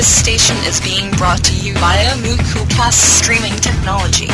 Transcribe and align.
This 0.00 0.18
station 0.18 0.56
is 0.64 0.80
being 0.80 1.10
brought 1.20 1.44
to 1.44 1.54
you 1.54 1.74
via 1.74 2.16
MooCoolCast 2.24 3.20
streaming 3.20 3.52
technology. 3.56 4.28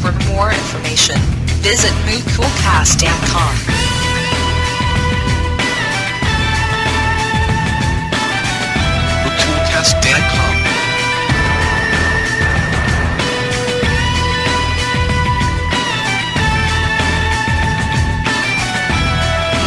For 0.00 0.10
more 0.32 0.50
information, 0.50 1.20
visit 1.60 1.92
moocoolcast.com. 2.08 3.52
MooCoolcast.com. 9.20 10.52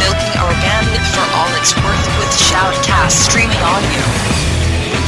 milking 0.02 0.34
our 0.42 0.52
bandwidth 0.58 1.06
for 1.14 1.26
all 1.38 1.54
it's 1.54 1.72
worth 1.76 2.18
with 2.18 2.34
Shoutcast 2.34 3.12
streaming 3.30 3.62
audio. 3.62 4.39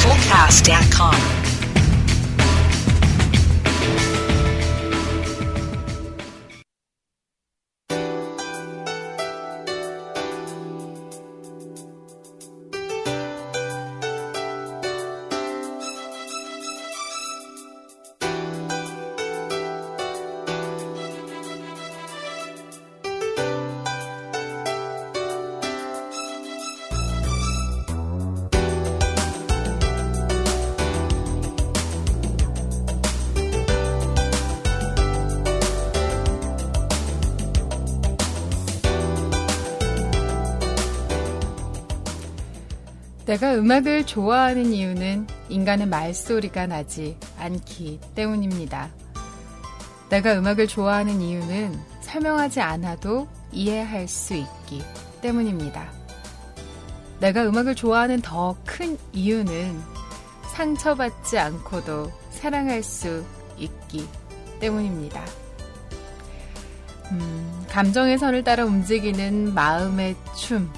Fullcast.com. 0.00 1.41
내가 43.32 43.54
음악을 43.54 44.04
좋아하는 44.04 44.74
이유는 44.74 45.26
인간의 45.48 45.86
말소리가 45.86 46.66
나지 46.66 47.16
않기 47.38 47.98
때문입니다. 48.14 48.90
내가 50.10 50.34
음악을 50.34 50.66
좋아하는 50.66 51.22
이유는 51.22 51.80
설명하지 52.02 52.60
않아도 52.60 53.26
이해할 53.50 54.06
수 54.06 54.34
있기 54.34 54.82
때문입니다. 55.22 55.90
내가 57.20 57.48
음악을 57.48 57.74
좋아하는 57.74 58.20
더 58.20 58.54
큰 58.66 58.98
이유는 59.14 59.80
상처받지 60.54 61.38
않고도 61.38 62.12
사랑할 62.28 62.82
수 62.82 63.24
있기 63.56 64.06
때문입니다. 64.60 65.24
음, 67.12 67.64
감정의 67.70 68.18
선을 68.18 68.44
따라 68.44 68.66
움직이는 68.66 69.54
마음의 69.54 70.16
춤. 70.36 70.70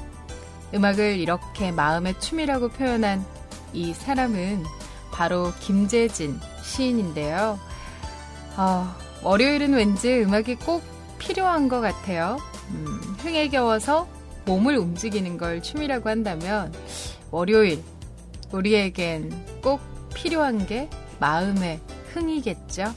음악을 0.74 1.18
이렇게 1.18 1.70
마음의 1.70 2.20
춤이라고 2.20 2.70
표현한 2.70 3.24
이 3.72 3.94
사람은 3.94 4.64
바로 5.12 5.52
김재진 5.60 6.40
시인인데요. 6.62 7.58
어, 8.56 8.94
월요일은 9.22 9.74
왠지 9.74 10.22
음악이 10.22 10.56
꼭 10.56 10.82
필요한 11.18 11.68
것 11.68 11.80
같아요. 11.80 12.38
음, 12.70 13.00
흥에 13.18 13.48
겨워서 13.48 14.08
몸을 14.44 14.76
움직이는 14.76 15.38
걸 15.38 15.62
춤이라고 15.62 16.08
한다면 16.08 16.72
월요일 17.30 17.82
우리에겐 18.52 19.32
꼭 19.62 19.80
필요한 20.14 20.66
게 20.66 20.88
마음의 21.20 21.80
흥이겠죠. 22.12 22.94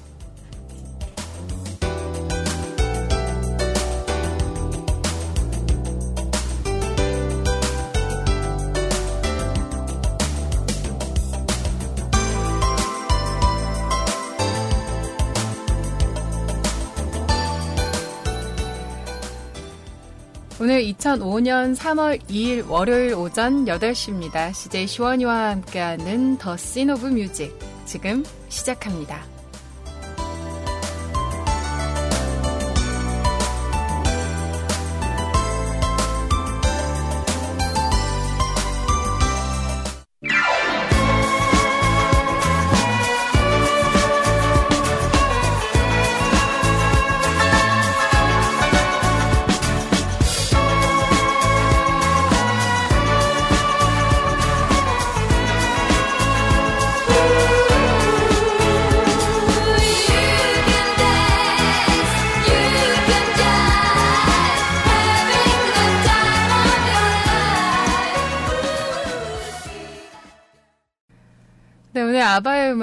오늘 20.67 20.83
2005년 20.83 21.77
3월 21.77 22.19
2일 22.23 22.69
월요일 22.69 23.13
오전 23.13 23.63
8시입니다. 23.63 24.53
CJ 24.53 24.85
시원이와 24.85 25.51
함께하는 25.51 26.37
더 26.39 26.57
씬 26.57 26.89
오브 26.89 27.05
뮤직 27.05 27.57
지금 27.85 28.21
시작합니다. 28.49 29.36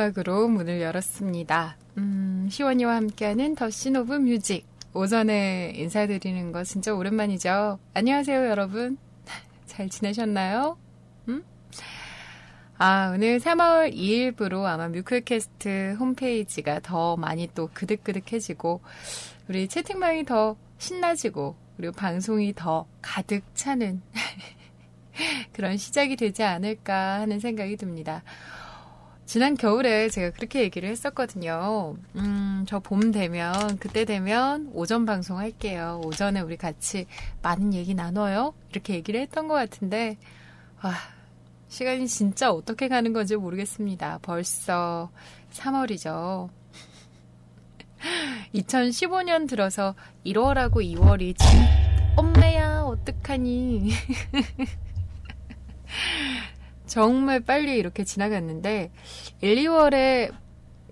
음악으로 0.04 0.48
문을 0.48 0.82
열었습니다. 0.82 1.76
음, 1.96 2.48
시원이와 2.50 2.96
함께하는 2.96 3.54
The 3.54 3.70
Scene 3.70 3.96
of 3.96 4.12
Music. 4.14 4.66
오전에 4.92 5.72
인사드리는 5.76 6.52
거 6.52 6.62
진짜 6.62 6.94
오랜만이죠. 6.94 7.78
안녕하세요, 7.94 8.48
여러분. 8.48 8.98
잘 9.66 9.88
지내셨나요? 9.88 10.76
음? 11.28 11.42
아, 12.76 13.12
오늘 13.14 13.38
3월 13.38 13.94
2일부로 13.94 14.64
아마 14.64 14.88
뮤클캐스트 14.88 15.96
홈페이지가 15.98 16.80
더 16.80 17.16
많이 17.16 17.48
또 17.54 17.70
그득그득해지고, 17.72 18.82
우리 19.48 19.68
채팅방이 19.68 20.26
더 20.26 20.56
신나지고, 20.78 21.56
그리고 21.76 21.92
방송이 21.92 22.52
더 22.54 22.86
가득 23.00 23.42
차는 23.54 24.02
그런 25.52 25.76
시작이 25.76 26.16
되지 26.16 26.42
않을까 26.42 27.20
하는 27.20 27.40
생각이 27.40 27.76
듭니다. 27.76 28.22
지난 29.26 29.56
겨울에 29.56 30.08
제가 30.10 30.30
그렇게 30.36 30.60
얘기를 30.60 30.88
했었거든요. 30.88 31.96
음, 32.16 32.64
저 32.68 32.78
봄 32.78 33.10
되면, 33.10 33.78
그때 33.78 34.04
되면 34.04 34.70
오전 34.74 35.06
방송 35.06 35.38
할게요. 35.38 36.00
오전에 36.04 36.40
우리 36.40 36.56
같이 36.56 37.06
많은 37.42 37.72
얘기 37.74 37.94
나눠요. 37.94 38.54
이렇게 38.70 38.94
얘기를 38.94 39.20
했던 39.20 39.48
것 39.48 39.54
같은데, 39.54 40.18
와, 40.82 40.92
시간이 41.68 42.06
진짜 42.06 42.52
어떻게 42.52 42.88
가는 42.88 43.12
건지 43.12 43.34
모르겠습니다. 43.36 44.18
벌써 44.22 45.10
3월이죠. 45.52 46.50
2015년 48.54 49.48
들어서 49.48 49.94
1월하고 50.26 50.74
2월이 50.76 51.36
진, 51.38 51.48
엄매야, 52.16 52.82
어떡하니. 52.82 53.90
정말 56.86 57.40
빨리 57.40 57.78
이렇게 57.78 58.04
지나갔는데 58.04 58.90
1, 59.40 59.56
2월에 59.56 60.32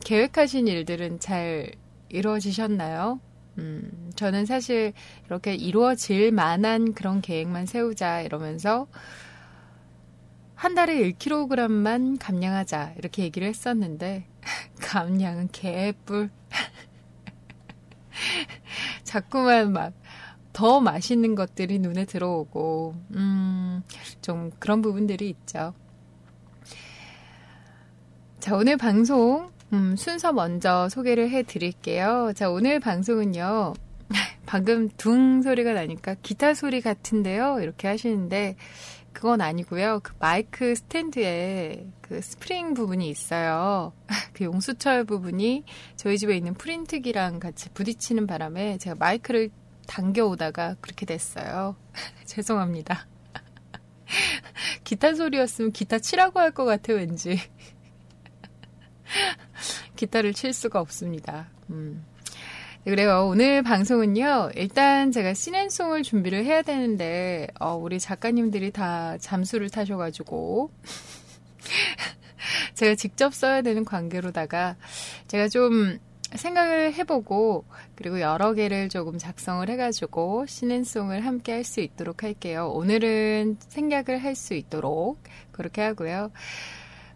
계획하신 0.04 0.68
일들은 0.68 1.20
잘 1.20 1.72
이루어지셨나요? 2.08 3.20
음, 3.58 4.10
저는 4.16 4.46
사실 4.46 4.92
이렇게 5.26 5.54
이루어질 5.54 6.32
만한 6.32 6.94
그런 6.94 7.20
계획만 7.20 7.66
세우자 7.66 8.22
이러면서 8.22 8.86
한 10.54 10.74
달에 10.74 10.96
1kg만 11.10 12.16
감량하자 12.20 12.94
이렇게 12.96 13.24
얘기를 13.24 13.46
했었는데 13.48 14.24
감량은 14.80 15.48
개뿔 15.52 16.30
자꾸만 19.04 19.72
막 19.72 19.92
더 20.52 20.80
맛있는 20.80 21.34
것들이 21.34 21.78
눈에 21.78 22.04
들어오고 22.04 22.94
음, 23.14 23.82
좀 24.20 24.50
그런 24.58 24.82
부분들이 24.82 25.28
있죠. 25.30 25.74
자, 28.40 28.56
오늘 28.56 28.76
방송 28.76 29.50
음, 29.72 29.96
순서 29.96 30.32
먼저 30.32 30.88
소개를 30.88 31.30
해 31.30 31.42
드릴게요. 31.42 32.32
자, 32.34 32.50
오늘 32.50 32.78
방송은요. 32.80 33.72
방금 34.44 34.88
둥 34.98 35.40
소리가 35.40 35.72
나니까 35.72 36.16
기타 36.22 36.52
소리 36.52 36.82
같은데요? 36.82 37.60
이렇게 37.60 37.88
하시는데, 37.88 38.56
그건 39.12 39.40
아니고요. 39.40 40.00
그 40.02 40.12
마이크 40.18 40.74
스탠드에 40.74 41.86
그 42.00 42.20
스프링 42.20 42.74
부분이 42.74 43.08
있어요. 43.08 43.92
그 44.32 44.44
용수철 44.44 45.04
부분이 45.04 45.64
저희 45.96 46.18
집에 46.18 46.36
있는 46.36 46.54
프린트기랑 46.54 47.38
같이 47.38 47.70
부딪히는 47.70 48.26
바람에 48.26 48.78
제가 48.78 48.96
마이크를 48.98 49.50
당겨오다가 49.92 50.76
그렇게 50.80 51.04
됐어요. 51.04 51.76
죄송합니다. 52.24 53.06
기타 54.84 55.14
소리였으면 55.14 55.72
기타 55.72 55.98
치라고 55.98 56.40
할 56.40 56.52
것 56.52 56.64
같아, 56.64 56.94
왠지. 56.94 57.38
기타를 59.96 60.32
칠 60.32 60.52
수가 60.54 60.80
없습니다. 60.80 61.50
음. 61.70 62.04
그래요. 62.84 63.26
오늘 63.28 63.62
방송은요, 63.62 64.52
일단 64.56 65.12
제가 65.12 65.34
시앤송을 65.34 66.02
준비를 66.02 66.44
해야 66.44 66.62
되는데, 66.62 67.46
어, 67.60 67.74
우리 67.76 68.00
작가님들이 68.00 68.72
다 68.72 69.16
잠수를 69.18 69.70
타셔가지고, 69.70 70.72
제가 72.74 72.96
직접 72.96 73.34
써야 73.34 73.62
되는 73.62 73.84
관계로다가, 73.84 74.76
제가 75.28 75.48
좀 75.48 76.00
생각을 76.36 76.94
해보고, 76.94 77.64
그리고 77.94 78.20
여러 78.20 78.52
개를 78.54 78.88
조금 78.88 79.18
작성을 79.18 79.68
해가지고, 79.68 80.46
시앤송을 80.46 81.24
함께 81.26 81.52
할 81.52 81.64
수 81.64 81.80
있도록 81.80 82.22
할게요. 82.22 82.70
오늘은 82.74 83.56
생각을 83.68 84.22
할 84.22 84.34
수 84.34 84.54
있도록, 84.54 85.18
그렇게 85.52 85.82
하고요. 85.82 86.30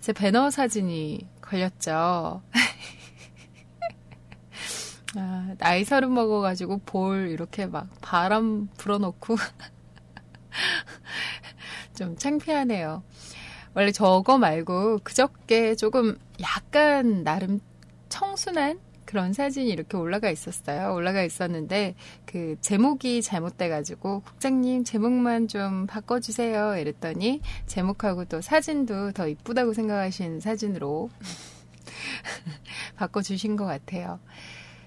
제 0.00 0.14
배너 0.14 0.50
사진이 0.50 1.28
걸렸죠. 1.42 2.42
아, 5.14 5.54
나이 5.58 5.84
서른 5.84 6.14
먹어가지고 6.14 6.78
볼 6.86 7.28
이렇게 7.30 7.66
막 7.66 7.88
바람 8.00 8.68
불어놓고 8.78 9.36
좀 11.94 12.16
창피하네요. 12.16 13.02
원래 13.74 13.92
저거 13.92 14.38
말고 14.38 15.00
그저께 15.04 15.74
조금 15.74 16.18
약간 16.40 17.24
나름 17.24 17.60
청순한 18.08 18.80
그런 19.12 19.34
사진이 19.34 19.68
이렇게 19.68 19.98
올라가 19.98 20.30
있었어요. 20.30 20.94
올라가 20.94 21.22
있었는데 21.22 21.96
그 22.24 22.56
제목이 22.62 23.20
잘못돼가지고 23.20 24.22
국장님 24.22 24.84
제목만 24.84 25.48
좀 25.48 25.86
바꿔주세요. 25.86 26.78
이랬더니 26.78 27.42
제목하고 27.66 28.24
또 28.24 28.40
사진도 28.40 29.12
더 29.12 29.28
이쁘다고 29.28 29.74
생각하신 29.74 30.40
사진으로 30.40 31.10
바꿔주신 32.96 33.56
것 33.56 33.66
같아요. 33.66 34.18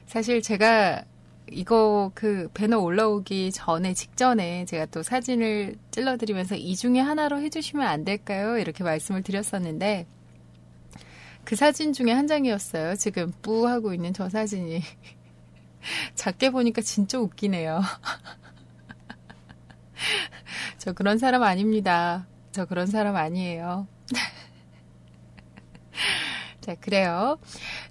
사실 0.07 0.41
제가 0.41 1.03
이거 1.51 2.09
그 2.15 2.49
배너 2.55 2.79
올라오기 2.79 3.51
전에 3.51 3.93
직전에 3.93 4.65
제가 4.65 4.87
또 4.87 5.03
사진을 5.03 5.75
찔러드리면서 5.91 6.55
이 6.55 6.75
중에 6.75 6.99
하나로 6.99 7.41
해주시면 7.41 7.85
안 7.85 8.03
될까요? 8.03 8.57
이렇게 8.57 8.83
말씀을 8.83 9.21
드렸었는데 9.21 10.07
그 11.45 11.55
사진 11.55 11.93
중에 11.93 12.11
한 12.11 12.27
장이었어요. 12.27 12.95
지금 12.95 13.31
뿌 13.41 13.67
하고 13.67 13.93
있는 13.93 14.13
저 14.13 14.29
사진이 14.29 14.81
작게 16.15 16.49
보니까 16.49 16.81
진짜 16.81 17.19
웃기네요. 17.19 17.81
저 20.79 20.93
그런 20.93 21.19
사람 21.19 21.43
아닙니다. 21.43 22.25
저 22.51 22.65
그런 22.65 22.87
사람 22.87 23.15
아니에요. 23.15 23.87
자, 26.61 26.73
그래요. 26.81 27.37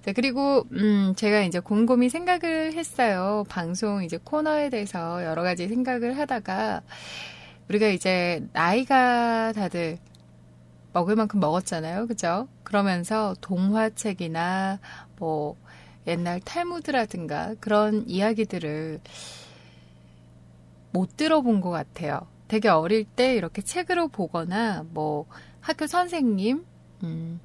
자, 0.05 0.11
그리고, 0.11 0.65
음, 0.73 1.13
제가 1.15 1.43
이제 1.43 1.59
곰곰이 1.59 2.09
생각을 2.09 2.73
했어요. 2.73 3.45
방송 3.47 4.03
이제 4.03 4.19
코너에 4.21 4.69
대해서 4.69 5.23
여러 5.23 5.43
가지 5.43 5.69
생각을 5.69 6.17
하다가, 6.17 6.81
우리가 7.69 7.87
이제 7.87 8.45
나이가 8.51 9.53
다들 9.53 9.97
먹을 10.95 11.17
만큼 11.17 11.41
먹었잖아요. 11.41 12.07
그죠? 12.07 12.47
그러면서 12.63 13.35
동화책이나 13.41 14.79
뭐 15.17 15.57
옛날 16.07 16.39
탈무드라든가 16.39 17.55
그런 17.59 18.07
이야기들을 18.07 19.01
못 20.93 21.17
들어본 21.17 21.59
것 21.59 21.69
같아요. 21.69 22.21
되게 22.47 22.69
어릴 22.69 23.03
때 23.03 23.35
이렇게 23.35 23.61
책으로 23.61 24.07
보거나 24.07 24.85
뭐 24.91 25.25
학교 25.59 25.85
선생님, 25.85 26.63
음, 27.03 27.41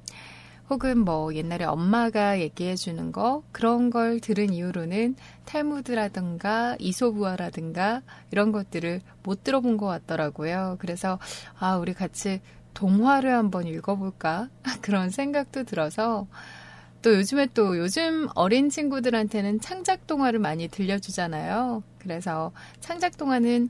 혹은 0.69 0.99
뭐 0.99 1.35
옛날에 1.35 1.65
엄마가 1.65 2.39
얘기해 2.39 2.75
주는 2.75 3.11
거 3.11 3.43
그런 3.51 3.89
걸 3.89 4.21
들은 4.21 4.53
이후로는 4.53 5.17
탈무드라든가 5.43 6.77
이소부화라든가 6.79 8.01
이런 8.31 8.53
것들을 8.53 9.01
못 9.23 9.43
들어본 9.43 9.75
것 9.75 9.87
같더라고요. 9.87 10.77
그래서 10.79 11.19
아 11.59 11.75
우리 11.75 11.93
같이 11.93 12.39
동화를 12.73 13.33
한번 13.33 13.67
읽어볼까 13.67 14.49
그런 14.81 15.09
생각도 15.09 15.63
들어서 15.63 16.27
또 17.01 17.15
요즘에 17.15 17.47
또 17.53 17.77
요즘 17.77 18.27
어린 18.35 18.69
친구들한테는 18.69 19.59
창작 19.59 20.05
동화를 20.07 20.39
많이 20.39 20.67
들려주잖아요. 20.67 21.83
그래서 21.99 22.51
창작 22.79 23.17
동화는 23.17 23.69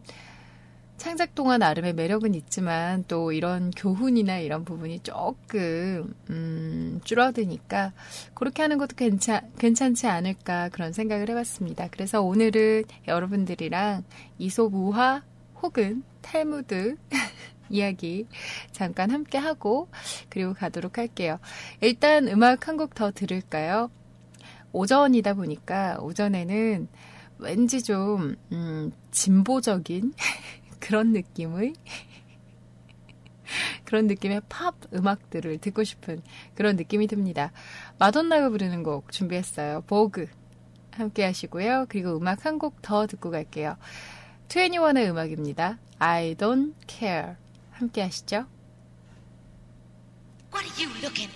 창작 1.02 1.34
동화 1.34 1.58
나름의 1.58 1.94
매력은 1.94 2.36
있지만 2.36 3.04
또 3.08 3.32
이런 3.32 3.72
교훈이나 3.72 4.38
이런 4.38 4.64
부분이 4.64 5.00
조금 5.00 6.14
음, 6.30 7.02
줄어드니까 7.04 7.92
그렇게 8.36 8.62
하는 8.62 8.78
것도 8.78 8.96
괜찮 8.96 9.50
괜찮지 9.58 10.06
않을까 10.06 10.70
그런 10.70 10.94
생각을 10.94 11.28
해봤습니다. 11.30 11.88
그래서 11.90 12.22
오늘은 12.22 12.84
여러분들이랑 13.08 14.04
이솝우화 14.38 15.24
혹은 15.64 16.04
탈무드 16.22 16.98
이야기 17.72 18.28
잠깐 18.72 19.12
함께 19.12 19.38
하고 19.38 19.90
그리고 20.30 20.54
가도록 20.54 20.98
할게요. 20.98 21.40
일단 21.82 22.28
음악 22.28 22.68
한 22.68 22.78
곡 22.78 22.94
더 22.96 23.12
들을까요? 23.12 23.92
오전이다 24.74 25.34
보니까 25.34 25.98
오전에는 26.00 26.88
왠지 27.40 27.84
좀 27.84 28.36
음, 28.52 28.92
진보적인 29.12 30.14
그런 30.80 31.12
느낌의 31.14 31.74
그런 33.86 34.08
느낌의 34.08 34.42
팝 34.48 34.76
음악들을 34.94 35.58
듣고 35.58 35.84
싶은 35.84 36.22
그런 36.56 36.76
느낌이 36.78 37.08
듭니다. 37.08 37.52
마돈나가 38.00 38.50
부르는 38.50 38.84
곡 38.84 39.12
준비했어요. 39.12 39.82
보그 39.88 40.28
함께 40.92 41.26
하시고요. 41.26 41.88
그리고 41.90 42.16
음악 42.18 42.46
한 42.46 42.58
곡 42.60 42.82
더 42.82 43.08
듣고 43.08 43.32
갈게요. 43.32 43.76
21의 44.48 45.10
음악입니다. 45.10 45.80
I 46.00 46.36
don't 46.36 46.74
care. 46.88 47.36
함께 47.82 48.02
하시죠. 48.02 48.46
What 50.54 50.68
are 50.68 50.84
you 50.84 50.90
looking 51.02 51.30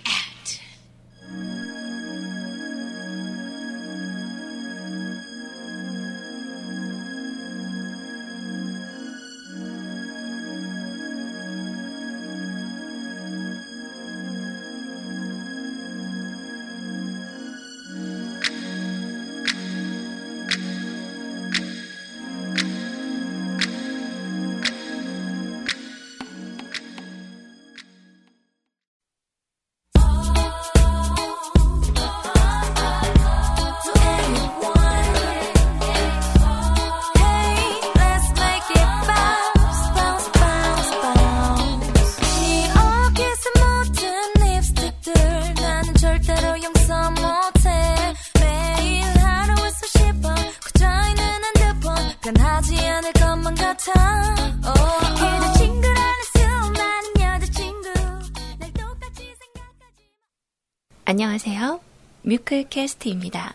뮤클 62.36 62.66
캐스트입니다. 62.70 63.54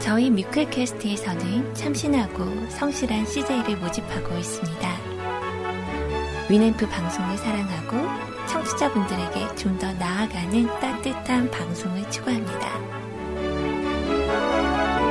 저희 0.00 0.28
뮤클 0.28 0.68
캐스트에서는 0.68 1.72
참신하고 1.74 2.44
성실한 2.68 3.24
CJ를 3.24 3.78
모집하고 3.78 4.36
있습니다. 4.36 4.96
위램프 6.50 6.86
방송을 6.86 7.38
사랑하고 7.38 7.96
청취자분들에게 8.48 9.54
좀 9.56 9.78
더 9.78 9.90
나아가는 9.94 10.66
따뜻한 10.80 11.50
방송을 11.50 12.10
추구합니다. 12.10 12.68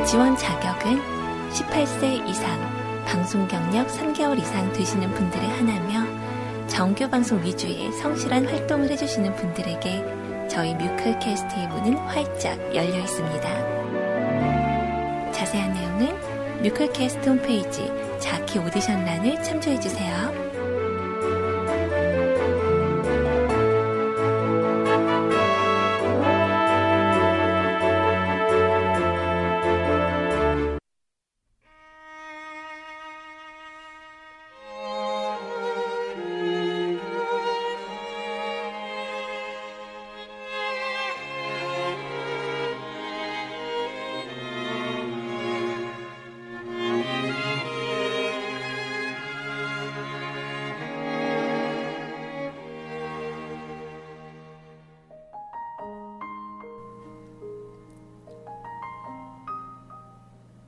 지원 0.05 0.37
자격은 0.37 1.01
18세 1.49 2.29
이상, 2.29 3.03
방송 3.07 3.47
경력 3.47 3.87
3개월 3.87 4.37
이상 4.37 4.71
되시는 4.73 5.11
분들을 5.11 5.43
하나며 5.57 6.12
정규 6.73 7.07
방송 7.07 7.41
위주의 7.43 7.91
성실한 7.91 8.47
활동을 8.47 8.89
해주시는 8.89 9.35
분들에게 9.35 10.47
저희 10.49 10.73
뮤클캐스트의 10.73 11.67
문은 11.67 11.93
활짝 11.97 12.57
열려 12.73 12.97
있습니다. 12.97 15.31
자세한 15.31 15.71
내용은 15.71 16.63
뮤클캐스트 16.63 17.29
홈페이지 17.29 17.91
자키 18.19 18.57
오디션란을 18.57 19.43
참조해주세요. 19.43 20.32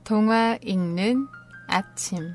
동화 0.06 0.56
읽는 0.62 1.26
아침 1.66 2.32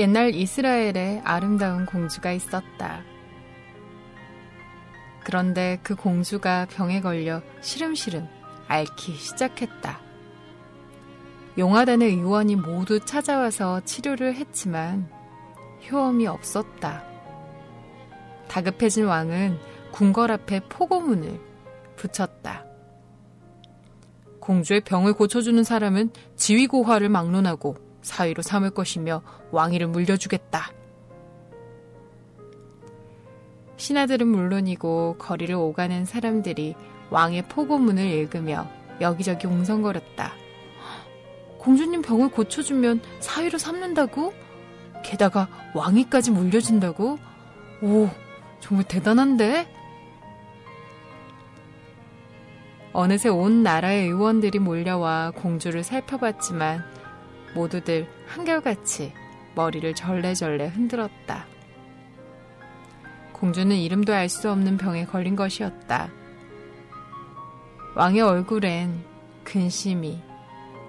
옛날 0.00 0.34
이스라엘에 0.34 1.20
아름다운 1.24 1.84
공주가 1.84 2.32
있었다. 2.32 3.02
그런데 5.22 5.78
그 5.82 5.94
공주가 5.94 6.66
병에 6.70 7.02
걸려 7.02 7.42
시름시름 7.60 8.26
앓기 8.66 9.12
시작했다. 9.12 10.00
용화단의 11.58 12.14
의원이 12.14 12.56
모두 12.56 12.98
찾아와서 13.00 13.82
치료를 13.84 14.36
했지만 14.36 15.06
효험이 15.90 16.26
없었다. 16.26 17.04
다급해진 18.48 19.04
왕은 19.04 19.58
궁궐 19.92 20.30
앞에 20.30 20.60
포고문을 20.70 21.38
붙였다. 21.96 22.64
공주의 24.40 24.80
병을 24.80 25.12
고쳐주는 25.12 25.62
사람은 25.62 26.10
지위고화를 26.36 27.10
막론하고 27.10 27.89
사위로 28.02 28.42
삼을 28.42 28.70
것이며 28.70 29.22
왕위를 29.50 29.88
물려주겠다. 29.88 30.72
신하들은 33.76 34.26
물론이고 34.26 35.16
거리를 35.18 35.54
오가는 35.54 36.04
사람들이 36.04 36.74
왕의 37.10 37.48
포고문을 37.48 38.04
읽으며 38.04 38.68
여기저기 39.00 39.46
웅성거렸다. 39.46 40.32
공주님 41.58 42.02
병을 42.02 42.30
고쳐주면 42.30 43.00
사위로 43.20 43.58
삼는다고? 43.58 44.32
게다가 45.02 45.48
왕위까지 45.74 46.30
물려준다고? 46.30 47.18
오, 47.82 48.08
정말 48.60 48.84
대단한데? 48.86 49.66
어느새 52.92 53.28
온 53.28 53.62
나라의 53.62 54.08
의원들이 54.08 54.58
몰려와 54.58 55.32
공주를 55.36 55.84
살펴봤지만 55.84 56.84
모두들 57.54 58.08
한결같이 58.26 59.12
머리를 59.54 59.94
절레절레 59.94 60.68
흔들었다. 60.68 61.46
공주는 63.32 63.74
이름도 63.74 64.12
알 64.12 64.28
수 64.28 64.50
없는 64.50 64.76
병에 64.76 65.06
걸린 65.06 65.34
것이었다. 65.34 66.10
왕의 67.96 68.20
얼굴엔 68.20 69.04
근심이 69.44 70.22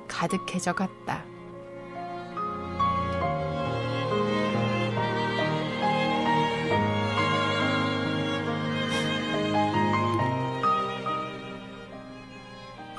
가득해져 0.08 0.74
갔다. 0.74 1.24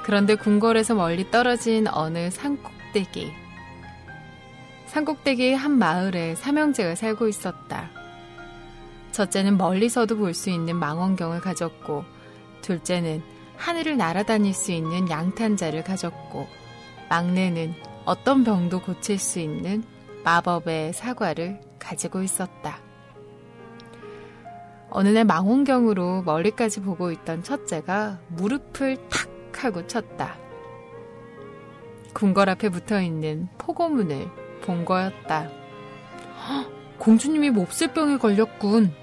그런데 0.03 0.35
궁궐에서 0.35 0.95
멀리 0.95 1.31
떨어진 1.31 1.87
어느 1.89 2.31
산꼭대기. 2.31 3.42
산꼭대기의 4.93 5.57
한 5.57 5.79
마을에 5.79 6.35
삼형제가 6.35 6.97
살고 6.97 7.27
있었다. 7.27 7.89
첫째는 9.13 9.57
멀리서도 9.57 10.19
볼 10.19 10.35
수 10.35 10.51
있는 10.51 10.77
망원경을 10.77 11.41
가졌고, 11.41 12.05
둘째는 12.61 13.23
하늘을 13.57 13.97
날아다닐 13.97 14.53
수 14.53 14.71
있는 14.71 15.09
양탄자를 15.09 15.83
가졌고, 15.83 16.47
막내는 17.09 17.73
어떤 18.05 18.45
병도 18.45 18.83
고칠 18.83 19.19
수 19.19 19.39
있는 19.41 19.83
마법의 20.25 20.93
사과를 20.93 21.63
가지고 21.79 22.23
있었다. 22.23 22.77
어느 24.91 25.09
날 25.09 25.25
망원경으로 25.25 26.21
멀리까지 26.21 26.83
보고 26.83 27.11
있던 27.13 27.43
첫째가 27.43 28.19
무릎을 28.29 29.09
탁 29.09 29.31
하고 29.57 29.87
쳤다. 29.87 30.37
궁궐 32.13 32.51
앞에 32.51 32.69
붙어 32.69 33.01
있는 33.01 33.49
포고문을 33.57 34.42
본 34.63 34.85
거였다. 34.85 35.49
공주님이 36.99 37.51
몹쓸병에 37.51 38.17
걸렸군. 38.19 38.95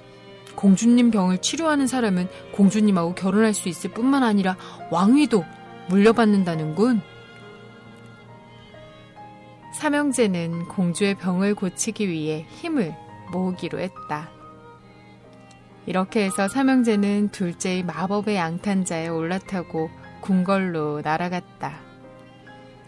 공주님 0.56 1.12
병을 1.12 1.38
치료하는 1.38 1.88
사람은 1.88 2.28
공주님하고 2.54 3.16
결혼할 3.16 3.54
수 3.54 3.70
있을 3.70 3.92
뿐만 3.92 4.24
아니라 4.24 4.58
왕위도 4.92 5.46
물려받는다는군. 5.90 7.02
삼형제는 9.74 10.68
공주의 10.68 11.16
병을 11.16 11.56
고치기 11.56 12.10
위해 12.10 12.46
힘을 12.50 12.94
모으기로 13.32 13.80
했다. 13.80 14.30
이렇게 15.86 16.26
해서 16.26 16.48
삼형제는 16.48 17.30
둘째의 17.30 17.84
마법의 17.84 18.36
양탄자에 18.36 19.08
올라타고 19.08 19.90
궁궐로 20.22 21.02
날아갔다. 21.04 21.80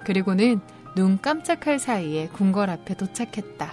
그리고는 0.04 0.60
눈 0.96 1.20
깜짝할 1.22 1.80
사이에 1.80 2.28
궁궐 2.28 2.70
앞에 2.70 2.96
도착했다. 2.96 3.72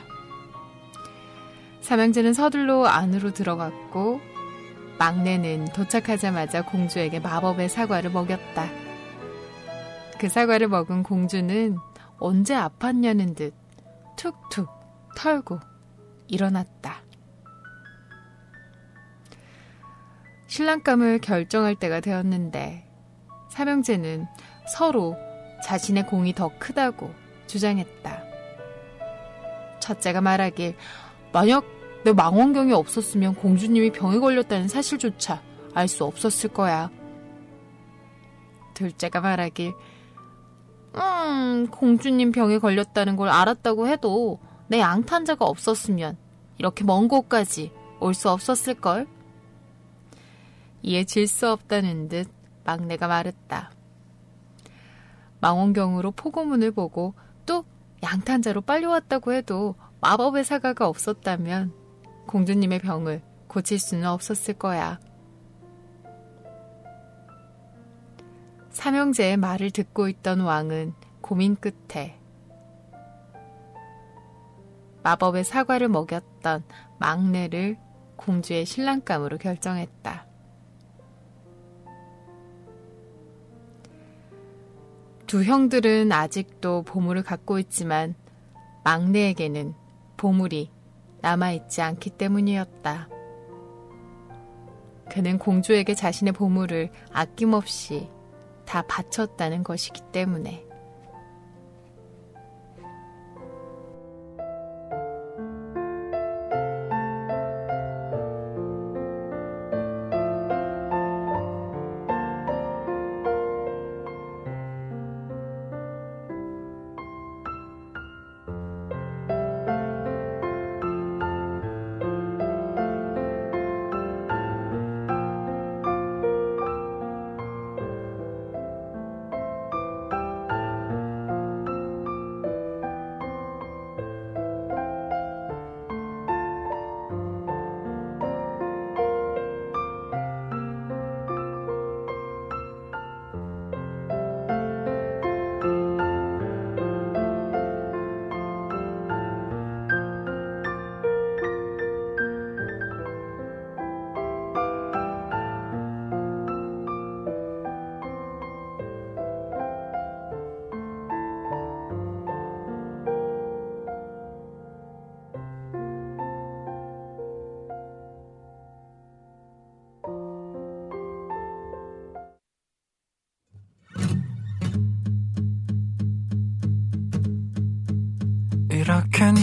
삼형제는 1.80 2.34
서둘러 2.34 2.84
안으로 2.84 3.32
들어갔고 3.32 4.20
막내는 4.98 5.66
도착하자마자 5.66 6.62
공주에게 6.62 7.20
마법의 7.20 7.68
사과를 7.68 8.10
먹였다. 8.10 8.68
그 10.18 10.28
사과를 10.28 10.68
먹은 10.68 11.02
공주는 11.02 11.78
언제 12.18 12.54
아팠냐는 12.54 13.36
듯 13.36 13.54
툭툭 14.16 14.68
털고 15.16 15.60
일어났다. 16.26 17.02
신랑감을 20.48 21.20
결정할 21.20 21.74
때가 21.76 22.00
되었는데 22.00 22.88
삼형제는 23.50 24.26
서로 24.76 25.16
자신의 25.64 26.06
공이 26.06 26.34
더 26.34 26.50
크다고 26.58 27.12
주장했다. 27.46 28.22
첫째가 29.80 30.20
말하길 30.20 30.76
만약 31.32 31.64
내 32.04 32.12
망원경이 32.12 32.72
없었으면 32.72 33.34
공주님이 33.34 33.90
병에 33.90 34.18
걸렸다는 34.18 34.68
사실조차 34.68 35.42
알 35.74 35.88
수 35.88 36.04
없었을 36.04 36.50
거야. 36.50 36.90
둘째가 38.74 39.20
말하길, 39.20 39.72
음, 40.94 41.66
공주님 41.70 42.32
병에 42.32 42.58
걸렸다는 42.58 43.16
걸 43.16 43.28
알았다고 43.28 43.88
해도 43.88 44.38
내 44.68 44.78
양탄자가 44.80 45.44
없었으면 45.44 46.16
이렇게 46.58 46.84
먼 46.84 47.08
곳까지 47.08 47.72
올 48.00 48.14
수 48.14 48.30
없었을 48.30 48.74
걸? 48.74 49.06
이에 50.82 51.04
질 51.04 51.26
수 51.26 51.50
없다는 51.50 52.08
듯 52.08 52.28
막내가 52.64 53.08
말했다. 53.08 53.72
망원경으로 55.40 56.12
포고문을 56.12 56.72
보고 56.72 57.14
또 57.46 57.64
양탄자로 58.02 58.62
빨리 58.62 58.86
왔다고 58.86 59.32
해도 59.32 59.74
마법의 60.00 60.44
사과가 60.44 60.88
없었다면 60.88 61.72
공주님의 62.26 62.80
병을 62.80 63.22
고칠 63.48 63.78
수는 63.78 64.06
없었을 64.06 64.54
거야. 64.54 65.00
삼형제의 68.70 69.36
말을 69.38 69.70
듣고 69.72 70.08
있던 70.08 70.40
왕은 70.40 70.94
고민 71.20 71.56
끝에 71.56 72.18
마법의 75.02 75.42
사과를 75.44 75.88
먹였던 75.88 76.62
막내를 76.98 77.76
공주의 78.16 78.64
신랑감으로 78.66 79.38
결정했다. 79.38 80.27
두 85.28 85.44
형들은 85.44 86.10
아직도 86.10 86.84
보물을 86.84 87.22
갖고 87.22 87.58
있지만 87.58 88.14
막내에게는 88.82 89.74
보물이 90.16 90.70
남아있지 91.20 91.82
않기 91.82 92.08
때문이었다. 92.08 93.10
그는 95.10 95.38
공주에게 95.38 95.92
자신의 95.92 96.32
보물을 96.32 96.90
아낌없이 97.12 98.08
다 98.64 98.80
바쳤다는 98.88 99.64
것이기 99.64 100.00
때문에. 100.12 100.64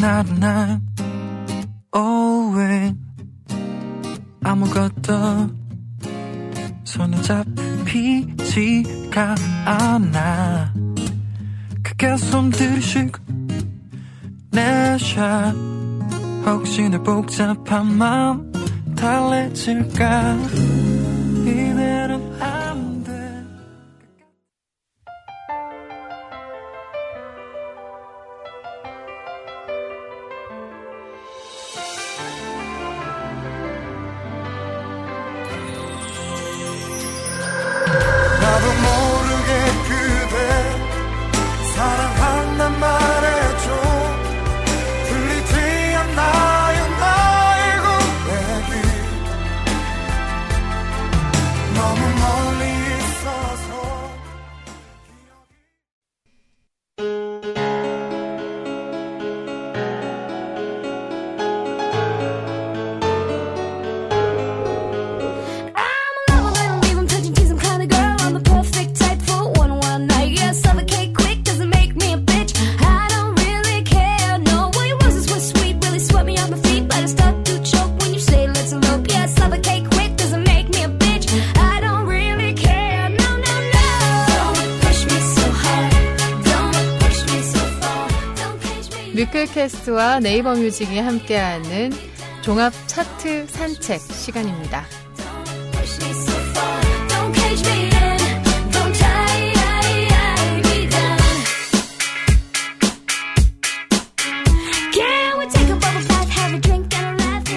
이렇게 0.06 0.08
나른한 0.08 0.82
오후엔 1.91 2.98
아무것도 4.44 5.50
손에 6.84 7.22
잡히지가 7.24 8.56
않아. 9.65 10.74
그게 11.82 12.15
손들이 12.18 12.80
쉬고 12.80 13.20
내샷. 14.52 15.56
혹시 16.46 16.88
내 16.88 17.00
복잡한 17.00 17.98
마음 17.98 18.52
달래질까 18.96 20.38
나도 38.45 38.85
뮤클캐스트와 89.86 90.19
네이버 90.19 90.56
뮤직이 90.56 91.00
함께하는 91.00 91.91
종합 92.41 92.74
차트 92.88 93.48
산책 93.48 94.02
시간입니다. 94.02 94.84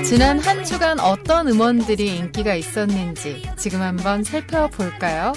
지난 0.05 0.39
한 0.41 0.65
주간 0.65 0.99
어떤 1.01 1.49
음원들이 1.49 2.17
인기가 2.17 2.55
있었는지 2.55 3.43
지금 3.57 3.83
한번 3.83 4.25
살펴볼까요? 4.25 5.33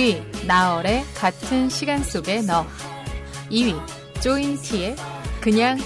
1위 0.00 0.46
나얼의 0.46 1.04
같은 1.14 1.68
시간 1.68 2.02
속에 2.02 2.40
너. 2.40 2.66
2위 3.50 3.78
자이언티의 4.22 4.96
그냥. 5.42 5.78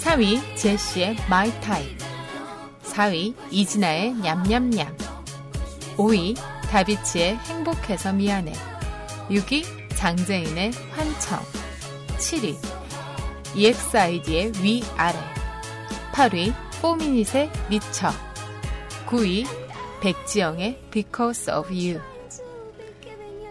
3위 0.00 0.40
제시의 0.56 1.16
My 1.28 1.52
Type 1.60 1.96
4위 2.82 3.34
이진아의 3.52 4.14
냠냠냠. 4.14 4.96
5위 5.96 6.36
다비치의 6.68 7.36
행복해서 7.36 8.12
미안해. 8.12 8.52
6위 9.30 9.64
장재인의 9.94 10.72
환청. 10.90 11.40
7위 12.18 12.56
EXID의 13.54 14.52
위아래. 14.60 15.18
8위 16.12 16.52
포미닛의 16.82 17.48
미쳐 17.70 18.10
9위 19.06 19.46
백지영의 20.00 20.80
Because 20.90 21.52
of 21.52 21.68
You 21.72 22.15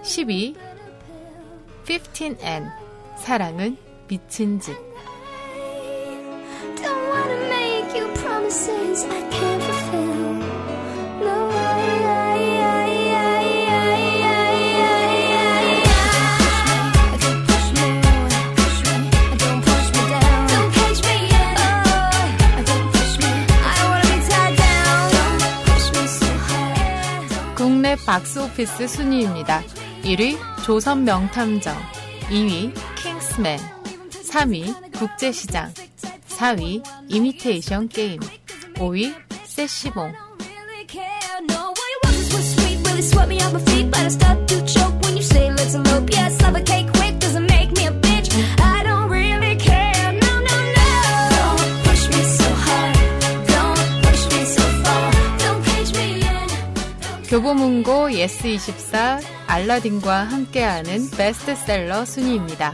10위 0.05 0.55
15N 1.85 2.71
사랑은 3.17 3.75
미친 4.07 4.59
짓. 4.59 4.75
국내 27.55 27.95
박스 28.05 28.39
오피스 28.39 28.87
순위입니다. 28.87 29.63
1위 30.05 30.37
조선 30.63 31.03
명탐정 31.03 31.75
2위 32.29 32.71
킹스맨 32.95 33.57
3위 34.29 34.93
국제시장 34.99 35.73
4위 36.27 36.83
이미테이션 37.09 37.89
게임 37.89 38.19
5위 38.75 39.15
세시봉 39.45 40.13
교보문고 57.35 58.11
예스24 58.11 59.21
알라딘과 59.47 60.23
함께하는 60.23 61.11
베스트셀러 61.11 62.05
순위입니다. 62.05 62.73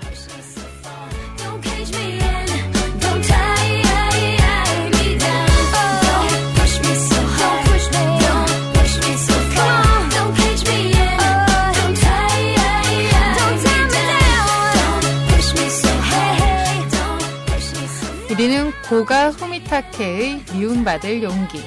1위는 18.29 18.71
고가 18.87 19.31
후미타케의 19.31 20.43
미움받을 20.53 21.23
용기 21.23 21.59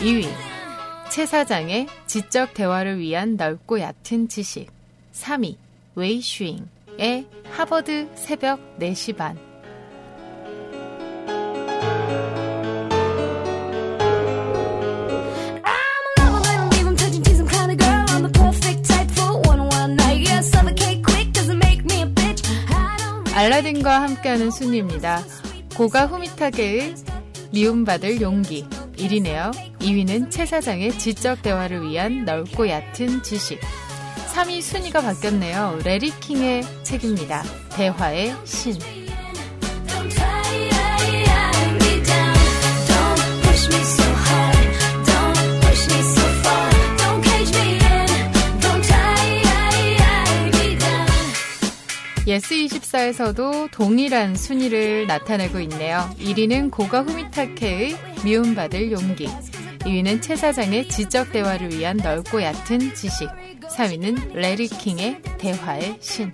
2위 0.00 0.47
최 1.18 1.26
사장의 1.26 1.88
지적 2.06 2.54
대화를 2.54 3.00
위한 3.00 3.34
넓고 3.34 3.80
얕은 3.80 4.28
지식 4.28 4.68
3위 5.12 5.56
웨이슈잉의 5.96 7.26
하버드 7.50 8.08
새벽 8.14 8.78
4시 8.78 9.16
반 9.16 9.36
알라딘과 23.34 24.02
함께하는 24.02 24.52
순위입니다. 24.52 25.24
고가 25.76 26.06
후미타게의 26.06 26.94
미움받을 27.50 28.20
용기 28.20 28.68
1위네요. 28.96 29.67
2위는 29.80 30.30
최 30.30 30.44
사장의 30.46 30.98
지적 30.98 31.42
대화를 31.42 31.82
위한 31.88 32.24
넓고 32.24 32.68
얕은 32.68 33.22
지식 33.22 33.60
3위 34.34 34.62
순위가 34.62 35.00
바뀌었네요. 35.00 35.80
레리킹의 35.84 36.62
책입니다. 36.84 37.42
대화의 37.70 38.34
신 38.44 38.78
Don't 38.78 40.10
tie 40.14 40.68
me 41.80 42.02
down. 42.04 42.34
Don't 42.86 43.20
push 43.42 43.68
me 43.68 43.80
so 43.80 44.04
hard. 44.04 44.58
Don't 45.06 45.60
push 45.60 45.88
me 45.90 46.00
so 46.02 46.26
far. 46.42 46.70
Don't 46.98 47.22
cage 47.24 47.52
me 47.56 47.78
in. 47.78 48.06
Don't 48.60 48.82
tie 48.86 49.42
me 50.52 50.78
down. 50.78 51.06
예스24에서도 52.26 53.70
동일한 53.72 54.36
순위를 54.36 55.06
나타내고 55.08 55.58
있네요. 55.60 56.08
1위는 56.20 56.70
고가 56.70 57.02
후미타케의 57.02 57.96
미움받을 58.24 58.92
용기 58.92 59.28
2위는 59.88 60.20
채사장의 60.20 60.88
지적 60.88 61.32
대화를 61.32 61.72
위한 61.72 61.96
넓고 61.96 62.42
얕은 62.42 62.94
지식 62.94 63.26
3위는 63.70 64.34
래리 64.34 64.68
킹의 64.68 65.22
대화의 65.38 65.96
신 66.00 66.30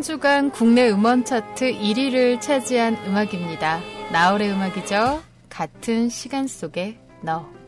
한 0.00 0.02
주간 0.02 0.50
국내 0.50 0.88
음원 0.88 1.26
차트 1.26 1.74
1위를 1.74 2.40
차지한 2.40 2.96
음악입니다. 3.06 3.80
나월의 4.10 4.50
음악이죠. 4.50 5.22
같은 5.50 6.08
시간 6.08 6.46
속에 6.46 6.98
너. 7.20 7.59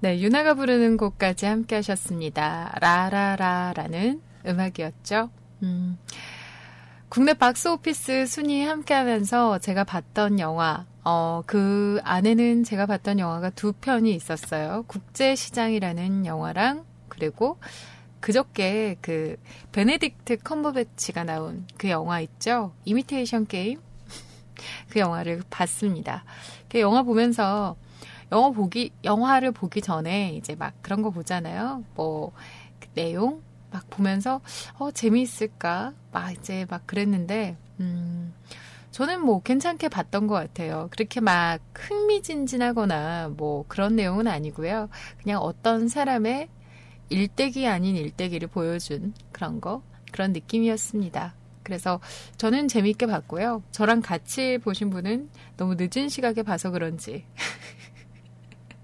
네, 0.00 0.20
유나가 0.20 0.52
부르는 0.52 0.98
곡까지 0.98 1.46
함께 1.46 1.76
하셨습니다. 1.76 2.76
라라라라는 2.82 4.20
음악이었죠. 4.46 5.30
음, 5.62 5.96
국내 7.08 7.32
박스 7.32 7.68
오피스 7.68 8.26
순위 8.26 8.62
함께 8.62 8.92
하면서 8.92 9.58
제가 9.58 9.84
봤던 9.84 10.38
영화, 10.38 10.84
어, 11.02 11.42
그 11.46 11.98
안에는 12.04 12.62
제가 12.62 12.84
봤던 12.84 13.18
영화가 13.18 13.50
두 13.50 13.72
편이 13.72 14.14
있었어요. 14.14 14.84
국제시장이라는 14.86 16.26
영화랑, 16.26 16.84
그리고 17.08 17.58
그저께 18.20 18.96
그, 19.00 19.36
베네딕트 19.72 20.44
컴버배치가 20.44 21.24
나온 21.24 21.66
그 21.78 21.88
영화 21.88 22.20
있죠? 22.20 22.74
이미테이션 22.84 23.46
게임? 23.46 23.80
그 24.90 24.98
영화를 24.98 25.42
봤습니다. 25.48 26.22
그 26.68 26.80
영화 26.80 27.02
보면서, 27.02 27.76
영화 28.32 28.50
보기, 28.50 28.90
영화를 29.04 29.52
보기 29.52 29.80
전에 29.80 30.32
이제 30.34 30.54
막 30.54 30.74
그런 30.82 31.02
거 31.02 31.10
보잖아요. 31.10 31.84
뭐, 31.94 32.32
그 32.80 32.88
내용? 32.94 33.42
막 33.70 33.88
보면서, 33.90 34.40
어, 34.78 34.90
재미있을까? 34.90 35.92
막 36.12 36.32
이제 36.32 36.66
막 36.68 36.86
그랬는데, 36.86 37.56
음, 37.80 38.32
저는 38.90 39.20
뭐 39.20 39.42
괜찮게 39.42 39.88
봤던 39.88 40.26
것 40.26 40.34
같아요. 40.34 40.88
그렇게 40.90 41.20
막 41.20 41.60
흥미진진하거나 41.74 43.34
뭐 43.36 43.64
그런 43.68 43.94
내용은 43.94 44.26
아니고요. 44.26 44.88
그냥 45.22 45.42
어떤 45.42 45.88
사람의 45.88 46.48
일대기 47.10 47.66
아닌 47.68 47.94
일대기를 47.96 48.48
보여준 48.48 49.12
그런 49.32 49.60
거, 49.60 49.82
그런 50.12 50.32
느낌이었습니다. 50.32 51.34
그래서 51.62 52.00
저는 52.38 52.68
재밌게 52.68 53.06
봤고요. 53.06 53.62
저랑 53.72 54.00
같이 54.00 54.56
보신 54.58 54.88
분은 54.88 55.28
너무 55.56 55.74
늦은 55.78 56.08
시각에 56.08 56.42
봐서 56.42 56.70
그런지 56.70 57.24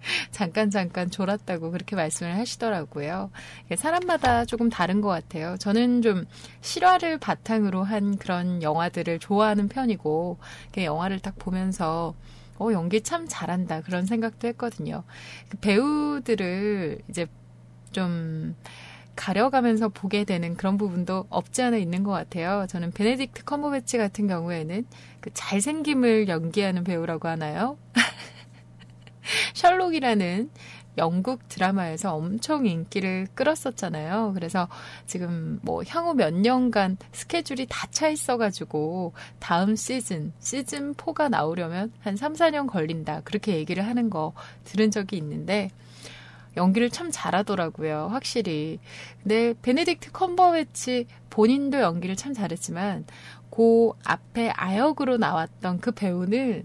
잠깐 0.31 0.71
잠깐 0.71 1.11
졸았다고 1.11 1.71
그렇게 1.71 1.97
말씀을 1.97 2.37
하시더라고요. 2.37 3.31
사람마다 3.77 4.45
조금 4.45 4.69
다른 4.69 5.01
것 5.01 5.09
같아요. 5.09 5.57
저는 5.59 6.03
좀 6.03 6.25
실화를 6.61 7.19
바탕으로 7.19 7.83
한 7.83 8.17
그런 8.17 8.63
영화들을 8.63 9.19
좋아하는 9.19 9.69
편이고 9.69 10.39
영화를 10.77 11.21
딱 11.21 11.39
보면서 11.39 12.15
어 12.59 12.73
연기 12.73 13.01
참 13.01 13.27
잘한다 13.29 13.83
그런 13.83 14.07
생각도 14.07 14.49
했거든요. 14.49 15.05
그 15.49 15.57
배우들을 15.59 17.01
이제 17.09 17.27
좀 17.93 18.55
가려가면서 19.15 19.89
보게 19.89 20.25
되는 20.25 20.57
그런 20.57 20.79
부분도 20.79 21.27
없지 21.29 21.63
않아 21.63 21.77
있는 21.77 22.03
것 22.03 22.13
같아요. 22.13 22.67
저는 22.69 22.93
베네딕트 22.93 23.45
컴버배치 23.45 23.99
같은 23.99 24.27
경우에는 24.27 24.87
그 25.21 25.31
잘생김을 25.35 26.29
연기하는 26.29 26.83
배우라고 26.85 27.29
하나요? 27.29 27.77
셜록이라는 29.55 30.51
영국 30.99 31.49
드라마에서 31.49 32.15
엄청 32.15 32.67
인기를 32.67 33.29
끌었었잖아요. 33.35 34.33
그래서 34.35 34.69
지금 35.07 35.59
뭐 35.63 35.83
향후 35.89 36.13
몇 36.15 36.35
년간 36.35 36.99
스케줄이 37.13 37.67
다 37.69 37.89
차 37.93 38.09
있어가지고 38.09 39.13
다음 39.39 39.77
시즌, 39.77 40.33
시즌 40.41 40.95
4가 40.95 41.29
나오려면 41.29 41.93
한 42.01 42.17
3, 42.17 42.35
4년 42.35 42.67
걸린다. 42.67 43.21
그렇게 43.23 43.55
얘기를 43.57 43.87
하는 43.87 44.11
거 44.11 44.33
들은 44.65 44.91
적이 44.91 45.19
있는데 45.19 45.71
연기를 46.57 46.91
참 46.91 47.11
잘하더라고요. 47.11 48.09
확실히. 48.11 48.79
근데 49.23 49.55
베네딕트 49.55 50.13
컴버웨치 50.13 51.07
본인도 51.31 51.81
연기를 51.81 52.17
참 52.17 52.35
잘했지만 52.35 53.05
그 53.51 53.91
앞에 54.05 54.51
아역으로 54.51 55.19
나왔던 55.19 55.81
그 55.81 55.93
배우는 55.93 56.65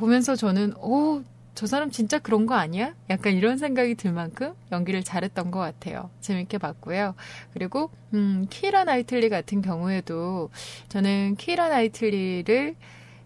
보면서 0.00 0.34
저는 0.34 0.74
오, 0.78 1.22
저 1.54 1.66
사람 1.66 1.90
진짜 1.90 2.18
그런 2.18 2.46
거 2.46 2.54
아니야? 2.54 2.94
약간 3.10 3.34
이런 3.34 3.58
생각이 3.58 3.94
들 3.94 4.12
만큼 4.12 4.54
연기를 4.72 5.04
잘했던 5.04 5.50
것 5.50 5.60
같아요. 5.60 6.10
재밌게 6.20 6.56
봤고요. 6.58 7.14
그리고 7.52 7.90
음, 8.14 8.46
키라 8.48 8.84
나이틀리 8.84 9.28
같은 9.28 9.60
경우에도 9.60 10.50
저는 10.88 11.36
키라 11.36 11.68
나이틀리를 11.68 12.76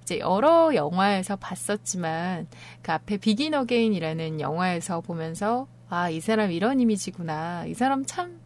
이제 0.02 0.18
여러 0.18 0.74
영화에서 0.74 1.36
봤었지만 1.36 2.48
그 2.82 2.92
앞에 2.92 3.18
비긴 3.18 3.54
어게인이라는 3.54 4.40
영화에서 4.40 5.00
보면서 5.00 5.68
아, 5.88 6.10
이 6.10 6.20
사람 6.20 6.50
이런 6.50 6.80
이미지구나. 6.80 7.66
이 7.66 7.74
사람 7.74 8.04
참 8.04 8.40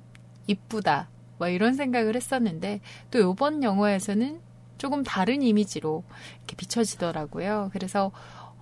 이쁘다. 0.47 1.09
뭐 1.39 1.49
이런 1.49 1.75
생각을 1.75 2.15
했었는데 2.15 2.81
또 3.11 3.21
요번 3.21 3.63
영화에서는 3.63 4.41
조금 4.79 5.03
다른 5.03 5.43
이미지로 5.43 6.05
이렇게 6.39 6.57
비춰지더라고요. 6.57 7.71
그래서 7.73 8.13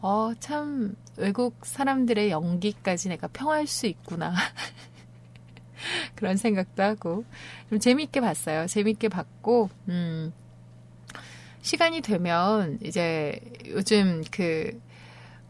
어, 0.01 0.33
참 0.41 0.95
외국 1.17 1.65
사람들의 1.65 2.31
연기까지 2.31 3.09
내가 3.09 3.29
평할 3.29 3.67
수 3.67 3.87
있구나. 3.87 4.35
그런 6.17 6.37
생각도 6.37 6.83
하고 6.83 7.25
좀 7.69 7.79
재밌게 7.79 8.21
봤어요. 8.21 8.67
재밌게 8.67 9.09
봤고 9.09 9.71
음. 9.89 10.33
시간이 11.63 12.01
되면 12.01 12.79
이제 12.83 13.41
요즘 13.67 14.23
그 14.31 14.81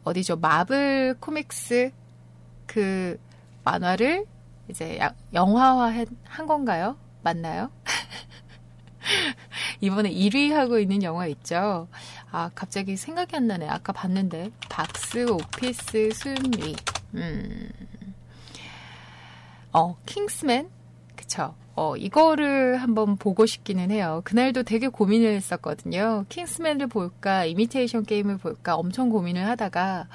어디죠? 0.05 0.37
마블 0.37 1.14
코믹스 1.20 1.90
그 2.66 3.20
만화를 3.64 4.24
이제 4.68 4.98
영화화 5.35 5.92
한 6.24 6.46
건가요? 6.46 6.96
맞나요? 7.22 7.70
이번에 9.80 10.10
1위 10.10 10.50
하고 10.52 10.78
있는 10.78 11.02
영화 11.02 11.26
있죠. 11.26 11.88
아, 12.30 12.50
갑자기 12.54 12.96
생각이 12.96 13.36
안 13.36 13.46
나네. 13.46 13.68
아까 13.68 13.92
봤는데. 13.92 14.50
박스 14.68 15.26
오피스 15.28 16.10
순위. 16.14 16.76
음. 17.14 17.70
어, 19.72 19.96
킹스맨? 20.06 20.68
그쵸. 21.16 21.54
어, 21.74 21.94
이거를 21.96 22.78
한번 22.78 23.16
보고 23.16 23.44
싶기는 23.44 23.90
해요. 23.90 24.22
그날도 24.24 24.62
되게 24.62 24.88
고민을 24.88 25.34
했었거든요. 25.34 26.24
킹스맨을 26.30 26.86
볼까, 26.86 27.44
이미테이션 27.44 28.04
게임을 28.04 28.38
볼까 28.38 28.76
엄청 28.76 29.10
고민을 29.10 29.46
하다가, 29.46 30.08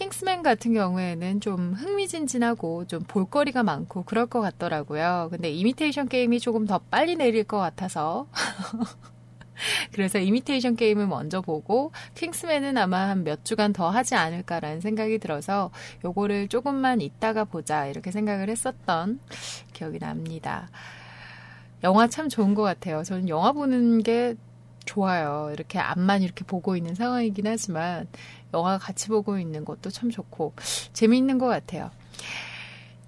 킹스맨 0.00 0.42
같은 0.42 0.72
경우에는 0.72 1.40
좀 1.40 1.74
흥미진진하고 1.74 2.86
좀 2.86 3.00
볼거리가 3.02 3.62
많고 3.62 4.04
그럴 4.04 4.24
것 4.26 4.40
같더라고요. 4.40 5.28
근데 5.30 5.50
이미테이션 5.50 6.08
게임이 6.08 6.40
조금 6.40 6.66
더 6.66 6.78
빨리 6.78 7.16
내릴 7.16 7.44
것 7.44 7.58
같아서. 7.58 8.26
그래서 9.92 10.18
이미테이션 10.18 10.76
게임을 10.76 11.06
먼저 11.06 11.42
보고 11.42 11.92
킹스맨은 12.14 12.78
아마 12.78 13.08
한 13.10 13.24
몇 13.24 13.44
주간 13.44 13.74
더 13.74 13.90
하지 13.90 14.14
않을까라는 14.14 14.80
생각이 14.80 15.18
들어서 15.18 15.70
요거를 16.02 16.48
조금만 16.48 17.02
있다가 17.02 17.44
보자 17.44 17.86
이렇게 17.86 18.10
생각을 18.10 18.48
했었던 18.48 19.20
기억이 19.74 19.98
납니다. 19.98 20.70
영화 21.84 22.06
참 22.08 22.30
좋은 22.30 22.54
것 22.54 22.62
같아요. 22.62 23.02
저는 23.02 23.28
영화 23.28 23.52
보는 23.52 24.02
게 24.02 24.34
좋아요. 24.86 25.50
이렇게 25.52 25.78
앞만 25.78 26.22
이렇게 26.22 26.42
보고 26.44 26.74
있는 26.74 26.94
상황이긴 26.94 27.46
하지만 27.46 28.08
영화 28.54 28.78
같이 28.78 29.08
보고 29.08 29.38
있는 29.38 29.64
것도 29.64 29.90
참 29.90 30.10
좋고 30.10 30.54
재미있는 30.92 31.38
것 31.38 31.46
같아요. 31.46 31.90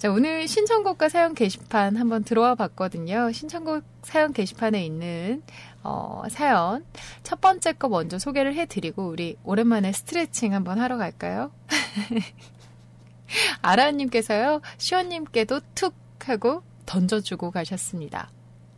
자, 0.02 0.10
오늘 0.10 0.48
신청곡과 0.48 1.08
사연 1.08 1.32
게시판 1.32 1.96
한번 1.96 2.24
들어와 2.24 2.56
봤거든요. 2.56 3.30
신청곡 3.30 3.84
사연 4.02 4.32
게시판에 4.32 4.84
있는 4.84 5.44
어, 5.84 6.24
사연 6.28 6.84
첫 7.22 7.40
번째 7.40 7.72
거 7.74 7.88
먼저 7.88 8.18
소개를 8.18 8.54
해드리고 8.56 9.06
우리 9.06 9.36
오랜만에 9.44 9.92
스트레칭 9.92 10.54
한번 10.54 10.80
하러 10.80 10.96
갈까요? 10.96 11.52
아라님께서요 13.62 14.60
시원님께도 14.78 15.60
툭 15.76 15.94
하고 16.24 16.64
던져주고 16.86 17.52
가셨습니다. 17.52 18.30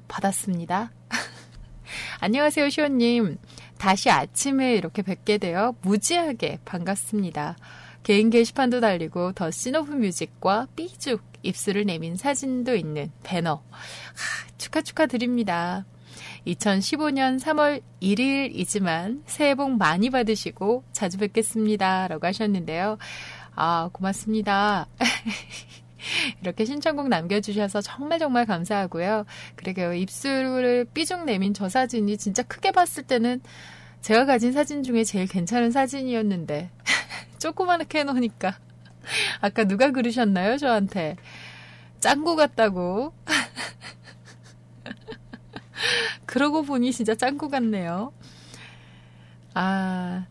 받았습니다. 0.09 0.93
안녕하세요 2.21 2.69
시원님. 2.69 3.39
다시 3.79 4.11
아침에 4.11 4.75
이렇게 4.75 5.03
뵙게 5.03 5.39
되어 5.39 5.75
무지하게 5.83 6.59
반갑습니다. 6.65 7.57
개인 8.03 8.31
게시판도 8.31 8.81
달리고 8.81 9.33
더 9.33 9.51
시노브 9.51 9.93
뮤직과 9.93 10.69
삐죽 10.77 11.23
입술을 11.43 11.87
내민 11.87 12.17
사진도 12.17 12.75
있는 12.75 13.11
배너. 13.23 13.55
하, 13.55 14.49
축하 14.59 14.83
축하드립니다. 14.83 15.85
2015년 16.47 17.41
3월 17.41 17.83
1일이지만 18.03 19.23
새해 19.27 19.55
복 19.55 19.71
많이 19.77 20.11
받으시고 20.11 20.85
자주 20.93 21.19
뵙겠습니다. 21.19 22.09
라고 22.09 22.27
하셨는데요. 22.27 22.99
아, 23.55 23.89
고맙습니다. 23.93 24.87
이렇게 26.41 26.65
신청곡 26.65 27.09
남겨주셔서 27.09 27.81
정말 27.81 28.19
정말 28.19 28.47
감사하고요. 28.47 29.25
그러게요. 29.57 29.95
입술을 29.95 30.87
삐죽 30.93 31.25
내민 31.25 31.55
저 31.55 31.69
사진이 31.69 32.19
진짜 32.19 32.43
크게 32.43 32.73
봤을 32.73 33.05
때는 33.05 33.41
제가 34.05 34.27
가진 34.27 34.53
사진 34.53 34.83
중에 34.83 35.03
제일 35.03 35.27
괜찮은 35.27 35.71
사진이었는데 35.71 36.71
조그맣게 37.39 38.01
해놓으니까 38.01 38.59
아까 39.41 39.65
누가 39.65 39.93
그러셨나요 39.93 40.59
저한테 40.59 41.17
짱구 42.01 42.37
같다고 42.37 43.15
그러고 46.27 46.63
보니 46.63 46.93
진짜 46.93 47.15
짱구 47.15 47.49
같네요 47.49 48.13
아 49.55 50.27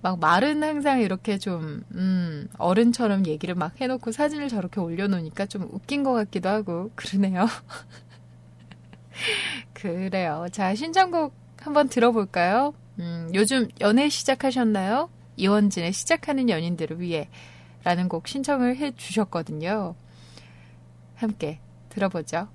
막 0.00 0.20
말은 0.20 0.62
항상 0.62 1.00
이렇게 1.00 1.38
좀, 1.38 1.82
음, 1.92 2.48
어른처럼 2.58 3.26
얘기를 3.26 3.54
막 3.54 3.80
해놓고 3.80 4.12
사진을 4.12 4.48
저렇게 4.48 4.80
올려놓으니까 4.80 5.46
좀 5.46 5.68
웃긴 5.72 6.04
것 6.04 6.12
같기도 6.12 6.48
하고, 6.48 6.90
그러네요. 6.94 7.46
그래요. 9.72 10.46
자, 10.52 10.74
신청곡 10.74 11.34
한번 11.60 11.88
들어볼까요? 11.88 12.74
음, 13.00 13.30
요즘 13.34 13.68
연애 13.80 14.08
시작하셨나요? 14.08 15.10
이원진의 15.36 15.92
시작하는 15.92 16.48
연인들을 16.48 17.00
위해 17.00 17.28
라는 17.84 18.08
곡 18.08 18.28
신청을 18.28 18.76
해 18.76 18.92
주셨거든요. 18.94 19.94
함께 21.14 21.60
들어보죠. 21.88 22.48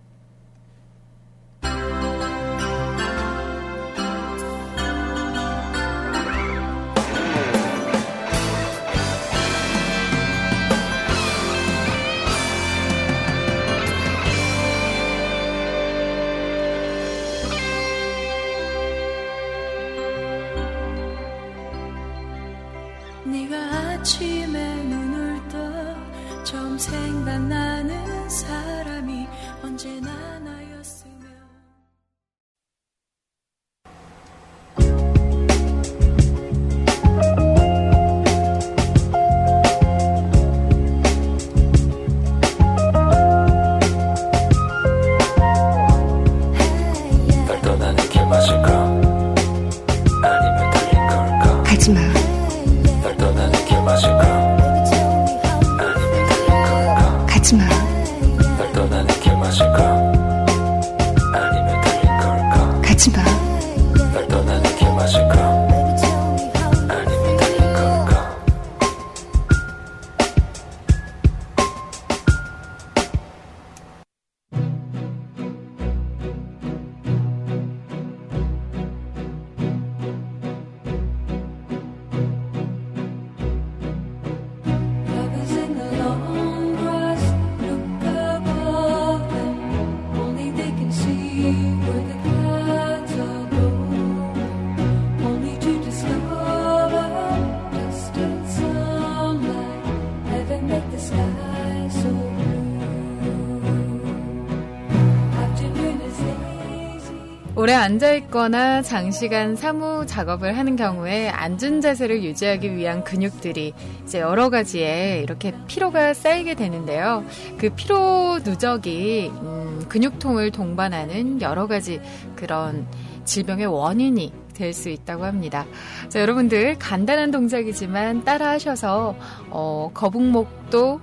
앉아있거나 107.83 108.81
장시간 108.81 109.57
사무 109.57 110.05
작업을 110.05 110.57
하는 110.57 110.77
경우에 110.77 111.27
앉은 111.27 111.81
자세를 111.81 112.23
유지하기 112.23 112.77
위한 112.77 113.03
근육들이 113.03 113.73
이제 114.05 114.21
여러 114.21 114.49
가지에 114.49 115.19
이렇게 115.21 115.53
피로가 115.67 116.13
쌓이게 116.13 116.53
되는데요. 116.55 117.25
그 117.57 117.69
피로 117.71 118.39
누적이 118.39 119.31
음, 119.33 119.85
근육통을 119.89 120.51
동반하는 120.51 121.41
여러 121.41 121.67
가지 121.67 121.99
그런 122.37 122.87
질병의 123.25 123.67
원인이 123.67 124.31
될 124.53 124.71
수 124.71 124.89
있다고 124.89 125.25
합니다. 125.25 125.65
자, 126.09 126.21
여러분들 126.21 126.77
간단한 126.77 127.31
동작이지만 127.31 128.23
따라 128.23 128.51
하셔서 128.51 129.15
어, 129.49 129.89
거북목도 129.93 131.01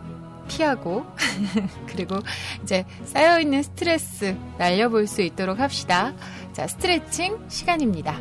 피하고 0.50 1.04
그리고 1.86 2.18
이제 2.62 2.84
쌓여있는 3.04 3.62
스트레스 3.62 4.36
날려볼 4.58 5.06
수 5.06 5.22
있도록 5.22 5.60
합시다. 5.60 6.12
자, 6.52 6.66
스트레칭 6.66 7.38
시간입니다. 7.48 8.18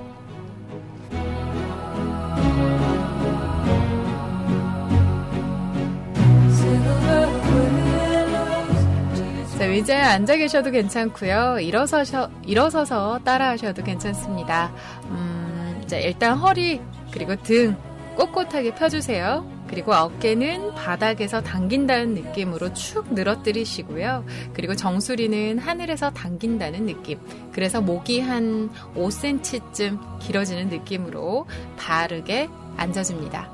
자, 9.58 9.66
의자에 9.66 10.02
앉아 10.02 10.38
계셔도 10.38 10.72
괜찮고요. 10.72 11.60
일어서셔, 11.60 12.30
일어서서 12.46 13.20
따라 13.26 13.50
하셔도 13.50 13.84
괜찮습니다. 13.84 14.72
음, 15.10 15.84
자, 15.86 15.98
일단 15.98 16.38
허리 16.38 16.80
그리고 17.12 17.36
등 17.36 17.76
꼿꼿하게 18.16 18.76
펴주세요. 18.76 19.59
그리고 19.70 19.94
어깨는 19.94 20.74
바닥에서 20.74 21.42
당긴다는 21.42 22.16
느낌으로 22.16 22.74
축 22.74 23.14
늘어뜨리시고요. 23.14 24.26
그리고 24.54 24.76
정수리는 24.76 25.60
하늘에서 25.60 26.10
당긴다는 26.10 26.88
느낌. 26.88 27.20
그래서 27.52 27.80
목이 27.80 28.20
한 28.20 28.70
5cm쯤 28.96 30.20
길어지는 30.20 30.70
느낌으로 30.70 31.46
바르게 31.78 32.50
앉아줍니다. 32.78 33.52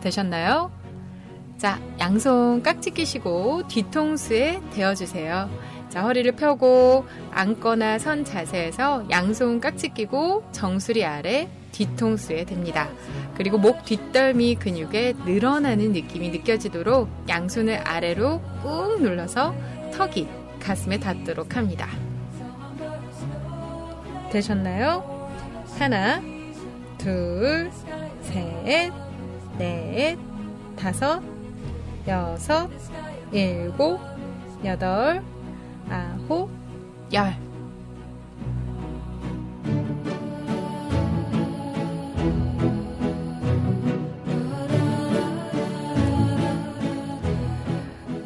되셨나요? 0.00 0.72
자, 1.58 1.80
양손 2.00 2.64
깍지 2.64 2.90
끼시고 2.90 3.68
뒤통수에 3.68 4.60
대어주세요. 4.72 5.48
자, 5.90 6.02
허리를 6.02 6.32
펴고 6.32 7.06
앉거나 7.30 8.00
선 8.00 8.24
자세에서 8.24 9.08
양손 9.10 9.60
깍지 9.60 9.90
끼고 9.90 10.42
정수리 10.50 11.04
아래 11.04 11.48
뒤통수에 11.86 12.44
댑니다. 12.44 12.88
그리고 13.34 13.58
목 13.58 13.84
뒷덜미 13.84 14.56
근육에 14.56 15.14
늘어나는 15.24 15.92
느낌이 15.92 16.30
느껴지도록 16.30 17.08
양손을 17.28 17.76
아래로 17.86 18.40
꾹 18.62 19.00
눌러서 19.00 19.54
턱이 19.92 20.28
가슴에 20.60 20.98
닿도록 20.98 21.56
합니다. 21.56 21.88
되셨나요? 24.30 25.28
하나, 25.78 26.22
둘, 26.98 27.70
셋, 28.22 28.92
넷, 29.58 30.16
다섯, 30.76 31.20
여섯, 32.06 32.70
일곱, 33.32 34.00
여덟, 34.64 35.22
아홉, 35.90 36.48
열. 37.12 37.51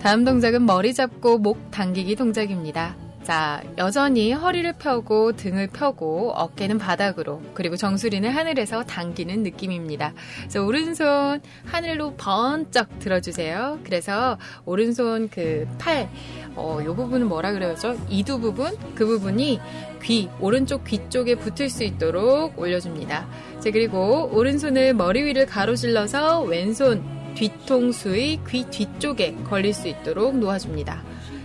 다음 0.07 0.25
동작은 0.25 0.67
머리 0.67 0.95
잡고 0.95 1.39
목 1.39 1.73
당기기 1.73 2.15
동작입니다. 2.15 2.95
자, 3.25 3.61
여전히 3.77 4.33
허리를 4.33 4.73
펴고 4.75 5.33
등을 5.33 5.67
펴고 5.67 6.31
어깨는 6.31 6.79
바닥으로 6.79 7.43
그리고 7.55 7.75
정수리는 7.75 8.31
하늘에서 8.31 8.85
당기는 8.85 9.43
느낌입니다. 9.43 10.13
그래서 10.43 10.65
오른손 10.65 11.41
하늘로 11.65 12.15
번쩍 12.15 13.01
들어주세요. 13.01 13.81
그래서 13.83 14.39
오른손 14.65 15.29
그 15.29 15.67
팔, 15.79 16.09
어, 16.55 16.79
요 16.85 16.95
부분은 16.95 17.27
뭐라 17.27 17.51
그래야죠? 17.51 17.97
이두 18.09 18.39
부분? 18.39 18.77
그 18.95 19.05
부분이 19.07 19.59
귀, 20.05 20.29
오른쪽 20.39 20.85
귀 20.85 21.01
쪽에 21.09 21.35
붙을 21.35 21.69
수 21.69 21.83
있도록 21.83 22.57
올려줍니다. 22.57 23.27
자, 23.59 23.71
그리고 23.73 24.31
오른손을 24.33 24.95
머리 24.95 25.25
위를 25.25 25.47
가로질러서 25.47 26.43
왼손 26.43 27.17
뒤통수의 27.37 28.41
귀 28.49 28.65
뒤쪽에 28.65 29.37
걸릴 29.45 29.73
수 29.73 29.87
있도록 29.89 30.37
놓아줍니다. 30.39 31.03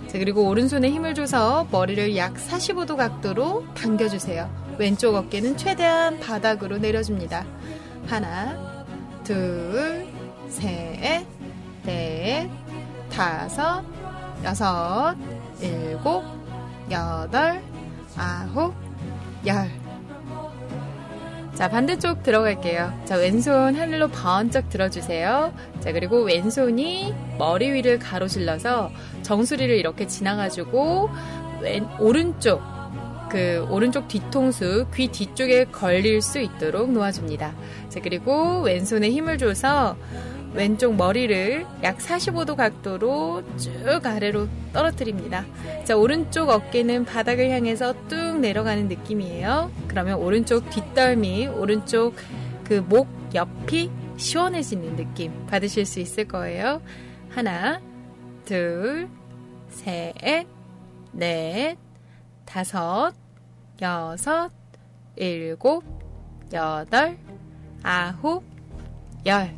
자, 0.08 0.18
그리고 0.18 0.48
오른손에 0.48 0.90
힘을 0.90 1.14
줘서 1.14 1.68
머리를 1.72 2.18
약 2.18 2.34
45도 2.34 2.98
각도로 2.98 3.66
당겨주세요. 3.76 4.50
왼쪽 4.78 5.16
어깨는 5.16 5.58
최대한 5.58 6.20
바닥으로 6.20 6.80
내려줍니다. 6.80 7.46
하나, 8.08 8.86
둘, 9.24 10.08
셋, 10.50 11.26
넷, 11.84 12.50
다섯, 13.12 13.84
여섯, 14.44 15.16
일곱, 15.62 16.24
여덟, 16.90 17.62
아홉, 18.18 18.74
열. 19.46 19.81
자, 21.62 21.70
반대쪽 21.70 22.24
들어갈게요. 22.24 22.92
자, 23.06 23.18
왼손 23.18 23.76
하늘로 23.76 24.08
번쩍 24.08 24.70
들어주세요. 24.70 25.54
자, 25.80 25.92
그리고 25.92 26.24
왼손이 26.24 27.14
머리 27.38 27.72
위를 27.72 28.00
가로질러서 28.00 28.90
정수리를 29.22 29.76
이렇게 29.76 30.08
지나가지고 30.08 31.12
왼 31.62 31.88
오른쪽 32.00 32.64
그 33.30 33.64
오른쪽 33.70 34.08
뒤통수 34.08 34.88
귀 34.96 35.10
뒤쪽에 35.10 35.66
걸릴 35.66 36.24
수 36.24 36.40
있도록 36.40 36.92
놓아줍니다. 36.94 37.54
자, 37.90 38.00
그리고 38.02 38.62
왼손에 38.62 39.12
힘을 39.12 39.38
줘서 39.38 39.96
왼쪽 40.54 40.96
머리를 40.96 41.66
약 41.84 41.98
45도 41.98 42.56
각도로 42.56 43.44
쭉 43.58 43.72
아래로 44.06 44.48
떨어뜨립니다. 44.74 45.46
자, 45.86 45.96
오른쪽 45.96 46.50
어깨는 46.50 47.06
바닥을 47.06 47.50
향해서 47.50 47.94
뚝 48.08 48.40
내려가는 48.40 48.88
느낌이에요. 48.88 49.72
그러면 49.88 50.20
오른쪽 50.20 50.70
뒷덜미, 50.70 51.48
오른쪽 51.48 52.16
그 52.66 52.82
목 52.88 53.08
옆이 53.34 53.90
시원해지는 54.18 54.96
느낌 54.96 55.46
받으실 55.48 55.86
수 55.86 56.00
있을 56.00 56.28
거예요. 56.28 56.82
하나, 57.30 57.82
둘, 58.46 59.08
셋, 59.70 60.46
넷, 61.12 61.78
다섯, 62.46 63.14
여섯, 63.82 64.52
일곱, 65.16 65.84
여덟, 66.54 67.18
아홉, 67.84 68.44
열. 69.26 69.54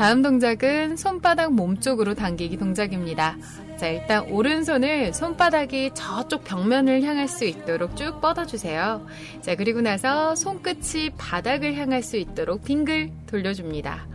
다음 0.00 0.22
동작은 0.22 0.96
손바닥 0.96 1.52
몸쪽으로 1.52 2.14
당기기 2.14 2.56
동작입니다. 2.56 3.36
자, 3.76 3.88
일단 3.88 4.24
오른손을 4.30 5.12
손바닥이 5.12 5.90
저쪽 5.92 6.42
벽면을 6.44 7.02
향할 7.02 7.28
수 7.28 7.44
있도록 7.44 7.96
쭉 7.96 8.18
뻗어주세요. 8.20 9.06
자, 9.42 9.54
그리고 9.56 9.82
나서 9.82 10.34
손끝이 10.34 11.10
바닥을 11.18 11.76
향할 11.76 12.02
수 12.02 12.16
있도록 12.16 12.64
빙글 12.64 13.10
돌려줍니다. 13.26 14.06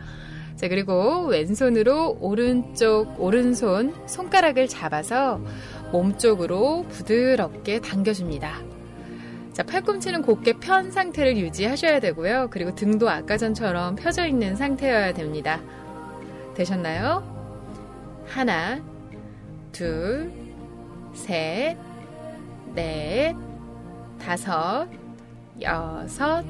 자, 0.66 0.70
그리고 0.70 1.28
왼손으로 1.28 2.18
오른쪽, 2.20 3.22
오른손 3.22 3.94
손가락을 4.08 4.68
잡아서 4.68 5.40
몸쪽으로 5.92 6.88
부드럽게 6.90 7.82
당겨줍니다. 7.82 8.64
자, 9.54 9.62
팔꿈치는 9.62 10.24
곧게 10.24 10.54
편 10.54 10.90
상태를 10.90 11.38
유지하셔야 11.38 12.00
되고요. 12.00 12.48
그리고 12.50 12.74
등도 12.74 13.08
아까 13.08 13.38
전처럼 13.38 13.96
펴져 13.96 14.26
있는 14.26 14.56
상태여야 14.56 15.14
됩니다. 15.14 15.62
되셨나요? 16.56 17.22
하나, 18.26 18.82
둘, 19.72 20.32
셋, 21.14 21.78
넷, 22.74 23.36
다섯, 24.20 24.88
여섯, 25.62 26.44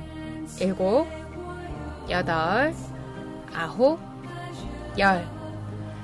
일곱, 0.61 1.05
여덟, 2.09 2.73
아홉, 3.55 3.99
열. 4.97 5.25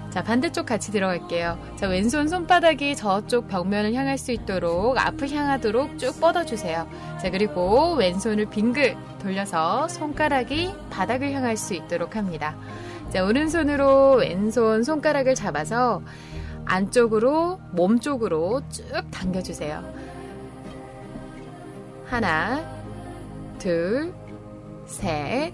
자, 0.10 0.22
반대쪽 0.22 0.66
같이 0.66 0.92
들어갈게요. 0.92 1.58
자, 1.78 1.88
왼손 1.88 2.28
손바닥이 2.28 2.98
저쪽 2.98 3.48
벽면을 3.48 3.94
향할 3.94 4.18
수 4.18 4.34
있도록 4.34 4.98
앞을 4.98 5.30
향하도록 5.30 5.98
쭉 5.98 6.20
뻗어주세요. 6.20 6.88
자, 7.22 7.30
그리고 7.30 7.94
왼손을 7.96 8.48
빙글 8.48 8.98
돌려서 9.20 9.88
손가락이 9.88 10.74
바닥을 10.90 11.32
향할 11.32 11.56
수 11.56 11.74
있도록 11.74 12.18
합니다. 12.18 12.58
자, 13.10 13.24
오른손으로 13.24 14.16
왼손 14.16 14.84
손가락을 14.84 15.36
잡아서 15.36 16.02
안쪽으로, 16.66 17.60
몸 17.72 18.00
쪽으로 18.00 18.62
쭉 18.70 18.84
당겨주세요. 19.12 19.82
하나, 22.06 22.62
둘, 23.60 24.14
셋, 24.86 25.54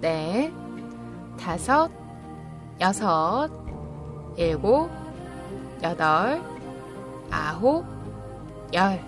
넷, 0.00 0.52
다섯, 1.40 1.90
여섯, 2.80 3.48
일곱, 4.36 4.90
여덟, 5.82 6.40
아홉, 7.30 7.84
열. 8.74 9.00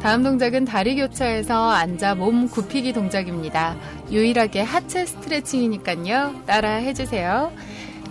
다음 0.00 0.22
동작은 0.22 0.66
다리 0.66 0.96
교차해서 0.96 1.70
앉아 1.70 2.14
몸 2.16 2.46
굽히기 2.48 2.92
동작입니다. 2.92 3.74
유일하게 4.14 4.62
하체 4.62 5.04
스트레칭이니까요. 5.06 6.42
따라 6.46 6.74
해주세요. 6.76 7.52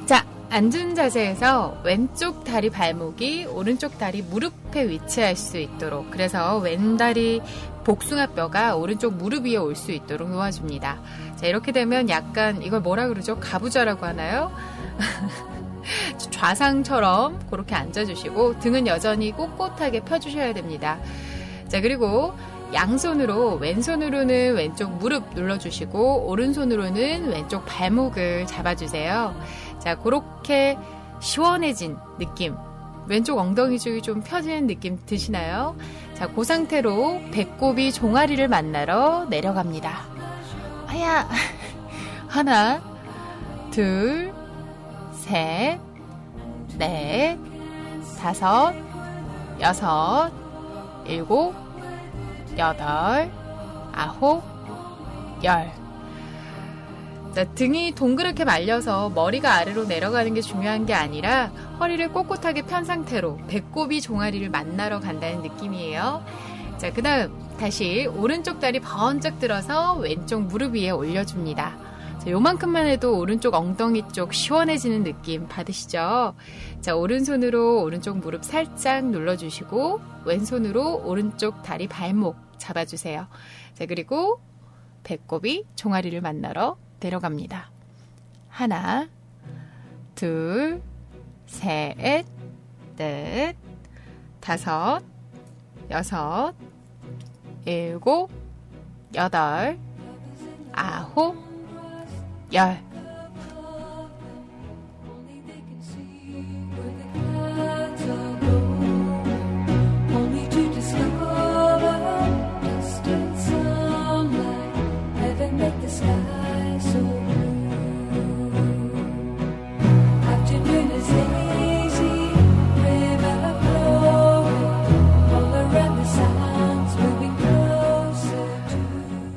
자, 0.06 0.26
앉은 0.50 0.96
자세에서 0.96 1.82
왼쪽 1.86 2.44
다리 2.44 2.70
발목이 2.70 3.46
오른쪽 3.46 3.98
다리 3.98 4.22
무릎에 4.22 4.90
위치할 4.90 5.38
수 5.38 5.58
있도록 5.58 6.12
그래서 6.12 6.58
왼 6.58 6.98
다리 6.98 7.42
복숭아뼈가 7.86 8.76
오른쪽 8.76 9.14
무릎 9.14 9.46
위에 9.46 9.56
올 9.56 9.76
수 9.76 9.94
있도록 9.94 10.30
놓아줍니다. 10.30 11.00
자, 11.38 11.48
이렇게 11.48 11.72
되면 11.72 12.10
약간 12.10 12.62
이걸 12.62 12.82
뭐라 12.82 13.08
그러죠? 13.08 13.40
가부좌라고 13.40 14.06
하나요? 14.06 14.52
좌상처럼 16.20 17.48
그렇게 17.50 17.76
앉아주시고 17.76 18.60
등은 18.60 18.88
여전히 18.88 19.32
꼿꼿하게 19.32 20.02
펴주셔야 20.02 20.54
됩니다. 20.54 21.00
자, 21.70 21.80
그리고 21.80 22.34
양손으로 22.74 23.56
왼손으로는 23.56 24.56
왼쪽 24.56 24.98
무릎 24.98 25.34
눌러주시고 25.34 26.28
오른손으로는 26.28 27.30
왼쪽 27.30 27.66
발목을 27.66 28.48
잡아주세요. 28.48 29.36
자, 29.80 29.96
그렇게 29.96 30.78
시원해진 31.20 31.98
느낌. 32.18 32.56
왼쪽 33.08 33.38
엉덩이 33.38 33.80
쪽이 33.80 34.02
좀 34.02 34.22
펴지는 34.22 34.68
느낌 34.68 34.98
드시나요? 35.06 35.76
자, 36.14 36.28
그 36.28 36.44
상태로 36.44 37.22
배꼽이 37.32 37.92
종아리를 37.92 38.48
만나러 38.48 39.26
내려갑니다. 39.30 40.06
아야! 40.88 41.28
하나, 42.28 42.82
둘, 43.72 44.34
셋, 45.14 45.80
넷, 46.78 47.38
다섯, 48.20 48.74
여섯, 49.60 50.32
일곱, 51.06 51.63
여덟, 52.58 53.32
아홉, 53.94 54.44
열. 55.44 55.72
자, 57.34 57.44
등이 57.46 57.94
동그랗게 57.96 58.46
말려서 58.46 59.10
머리가 59.10 59.56
아래로 59.56 59.86
내려가는 59.86 60.34
게 60.36 60.42
중요한 60.42 60.86
게 60.86 60.94
아니라 60.94 61.48
허리를 61.80 62.10
꼿꼿하게 62.10 62.62
편 62.64 62.86
상태로 62.86 63.40
배꼽이 63.48 64.02
종아리를 64.02 64.48
만나러 64.50 65.00
간다는 65.00 65.42
느낌이에요. 65.42 66.24
자, 66.78 66.94
그 66.94 67.02
다음 67.02 67.32
다시 67.60 68.08
오른쪽 68.16 68.60
다리 68.60 68.80
번쩍 68.80 69.40
들어서 69.40 69.94
왼쪽 69.96 70.44
무릎 70.44 70.76
위에 70.76 70.92
올려줍니다. 70.92 71.93
자, 72.24 72.32
요만큼만 72.32 72.88
해도 72.88 73.18
오른쪽 73.18 73.54
엉덩이 73.54 74.08
쪽 74.14 74.34
시원해지는 74.34 75.04
느낌 75.04 75.46
받으시죠? 75.50 76.36
자, 76.80 76.96
오른손으로 76.96 77.84
오른쪽 77.84 78.20
무릎 78.20 78.46
살짝 78.46 79.06
눌러주시고, 79.08 80.00
왼손으로 80.24 81.04
오른쪽 81.06 81.62
다리 81.64 81.86
발목 81.90 82.38
잡아주세요. 82.58 83.28
자, 83.74 83.86
그리고 83.88 84.40
배꼽이 85.04 85.66
종아리를 85.76 86.22
만나러 86.22 86.78
내려갑니다. 87.02 87.70
하나, 88.48 89.10
둘, 90.16 90.82
셋, 91.46 92.26
넷, 92.96 93.58
다섯, 94.40 95.02
여섯, 95.92 96.54
일곱, 97.66 98.30
여덟, 99.14 99.78
아홉, 100.72 101.53
열. 102.54 102.78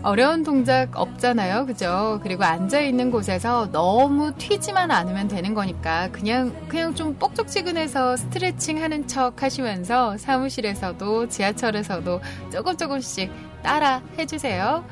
어려운 0.07 0.45
동작 0.45 0.91
없잖아요. 0.95 1.67
그죠? 1.67 2.21
그리고 2.23 2.45
앉아있는 2.45 3.11
곳에서 3.11 3.73
너무 3.73 4.33
튀지만 4.39 4.93
않으면 4.93 5.27
되는 5.27 5.53
거니까 5.53 6.09
그냥, 6.13 6.55
그냥 6.69 6.95
좀 6.95 7.17
뻑적지근해서 7.19 8.17
스트레칭 8.17 8.81
하는 8.81 9.09
척 9.09 9.43
하시면서 9.43 10.17
사무실에서도 10.17 11.29
지하철에서도 11.29 12.21
조금 12.53 12.77
조금씩 12.77 13.33
따라 13.65 14.01
해주세요. 14.17 14.85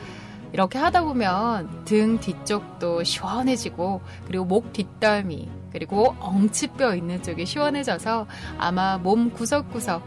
이렇게 0.53 0.79
하다 0.81 1.05
보면 1.05 1.85
등 1.85 2.19
뒤쪽도 2.19 3.05
시원해지고 3.05 4.01
그리고 4.27 4.45
목 4.45 4.73
뒷덜미 4.73 5.49
그리고 5.71 6.17
엉치뼈 6.19 6.97
있는 6.97 7.23
쪽이 7.23 7.47
시원해져서 7.47 8.27
아마 8.59 8.99
몸 8.99 9.31
구석구석 9.31 10.03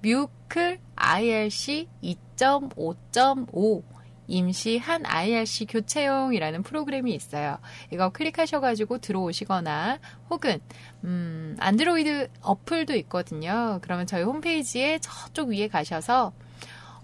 뮤클 0.02 0.80
IRC 0.96 1.88
2.5.5 2.02 3.82
임시 4.28 4.78
한 4.78 5.06
IRC 5.06 5.66
교체용이라는 5.66 6.62
프로그램이 6.62 7.14
있어요. 7.14 7.58
이거 7.92 8.10
클릭하셔가지고 8.10 8.98
들어오시거나 8.98 9.98
혹은 10.30 10.58
음, 11.04 11.56
안드로이드 11.60 12.28
어플도 12.40 12.94
있거든요. 12.96 13.78
그러면 13.82 14.06
저희 14.06 14.22
홈페이지에 14.24 14.98
저쪽 14.98 15.50
위에 15.50 15.68
가셔서 15.68 16.32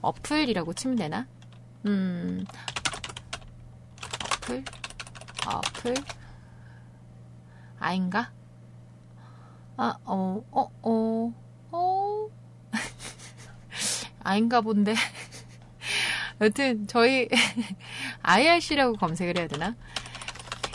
어플이라고 0.01 0.73
치면 0.75 0.97
되나? 0.97 1.29
음, 1.87 2.45
어플, 4.43 4.65
어플, 5.47 5.95
아인가? 7.79 8.33
아, 9.77 9.97
어, 10.05 10.45
어, 10.51 10.71
어, 10.83 11.33
어, 11.71 12.29
아인가 14.25 14.61
본데. 14.61 14.95
여튼, 16.41 16.87
저희, 16.87 17.29
IRC라고 18.23 18.95
검색을 18.95 19.39
해야 19.39 19.47
되나? 19.47 19.75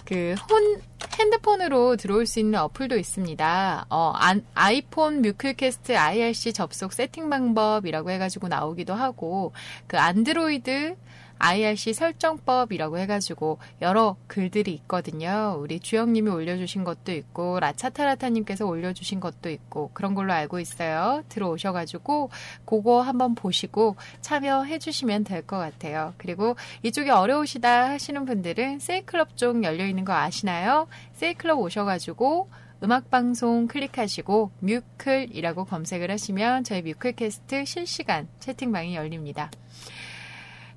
그, 0.06 0.36
혼, 0.50 0.82
핸드폰으로 1.20 1.98
들어올 1.98 2.26
수 2.26 2.40
있는 2.40 2.60
어플도 2.60 2.98
있습니다. 2.98 3.88
어, 3.90 4.14
안, 4.16 4.46
아이폰 4.54 5.22
뮤클캐스트 5.22 5.98
IRC 5.98 6.54
접속 6.54 6.94
세팅 6.94 7.30
방법이라고 7.30 8.12
해가지고 8.12 8.48
나오기도 8.48 8.94
하고, 8.94 9.54
그 9.88 9.98
안드로이드 9.98 10.96
IRC 11.40 11.94
설정법이라고 11.94 12.98
해가지고 13.00 13.60
여러 13.82 14.16
글들이 14.28 14.74
있거든요. 14.74 15.58
우리 15.60 15.80
주영님이 15.80 16.30
올려주신 16.30 16.84
것도 16.84 17.12
있고, 17.12 17.60
라차타라타님께서 17.60 18.66
올려주신 18.66 19.20
것도 19.20 19.50
있고, 19.50 19.92
그런 19.94 20.16
걸로 20.16 20.34
알고 20.34 20.60
있어요. 20.60 21.24
들어오셔가지고, 21.30 22.30
그거 22.66 23.02
한번 23.02 23.36
보시고 23.36 23.96
참여해주시면 24.22 25.24
될 25.24 25.48
것 25.48 25.58
같아요. 25.58 26.14
그리고 26.18 26.56
이쪽이 26.84 27.10
어려우시다 27.10 27.90
하시는 27.90 28.26
분들은 28.26 28.80
세이클럽 28.80 29.38
쪽 29.38 29.64
열려있는 29.64 30.04
거 30.04 30.14
아시나요? 30.14 30.88
세이클럽 31.14 31.60
오셔가지고, 31.60 32.50
음악방송 32.84 33.68
클릭하시고 33.68 34.52
뮤클이라고 34.60 35.66
검색을 35.66 36.12
하시면 36.12 36.64
저희 36.64 36.84
뮤클캐스트 36.84 37.66
실시간 37.66 38.28
채팅방이 38.40 38.96
열립니다. 38.96 39.50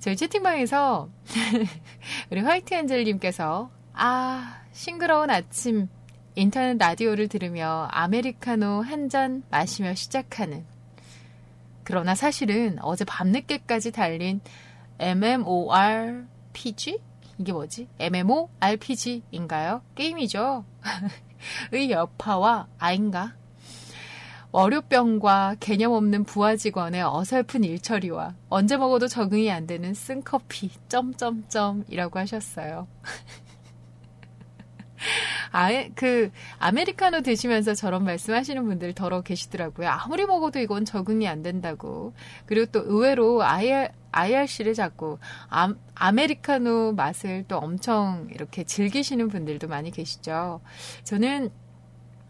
저희 0.00 0.16
채팅방에서 0.16 1.08
우리 2.30 2.40
화이트 2.40 2.72
엔젤님께서 2.74 3.70
아 3.92 4.62
싱그러운 4.72 5.30
아침 5.30 5.88
인터넷 6.34 6.76
라디오를 6.78 7.28
들으며 7.28 7.86
아메리카노 7.90 8.82
한 8.82 9.08
잔 9.10 9.42
마시며 9.50 9.94
시작하는 9.94 10.64
그러나 11.84 12.14
사실은 12.14 12.78
어제 12.80 13.04
밤늦게까지 13.04 13.92
달린 13.92 14.40
MMORPG? 14.98 16.98
이게 17.38 17.52
뭐지? 17.52 17.88
MMORPG인가요? 17.98 19.82
게임이죠. 19.94 20.64
의 21.72 21.90
여파와 21.90 22.68
아인가? 22.78 23.34
월요병과 24.52 25.56
개념 25.60 25.92
없는 25.92 26.24
부하 26.24 26.56
직원의 26.56 27.02
어설픈 27.02 27.62
일처리와 27.64 28.34
언제 28.48 28.76
먹어도 28.76 29.06
적응이 29.06 29.50
안 29.50 29.66
되는 29.66 29.94
쓴 29.94 30.22
커피 30.24 30.70
점점점이라고 30.88 32.18
하셨어요. 32.18 32.88
아예 35.52 35.90
그 35.94 36.30
아메리카노 36.58 37.22
드시면서 37.22 37.74
저런 37.74 38.04
말씀하시는 38.04 38.64
분들 38.64 38.92
더러 38.94 39.22
계시더라고요. 39.22 39.88
아무리 39.88 40.26
먹어도 40.26 40.58
이건 40.58 40.84
적응이 40.84 41.26
안 41.26 41.42
된다고. 41.42 42.12
그리고 42.46 42.70
또 42.70 42.80
의외로 42.84 43.42
IR, 43.42 43.88
IRC를 44.12 44.74
자꾸 44.74 45.18
아, 45.48 45.74
아메리카노 45.94 46.92
맛을 46.92 47.44
또 47.48 47.58
엄청 47.58 48.28
이렇게 48.30 48.64
즐기시는 48.64 49.28
분들도 49.28 49.68
많이 49.68 49.90
계시죠. 49.90 50.60
저는 51.04 51.50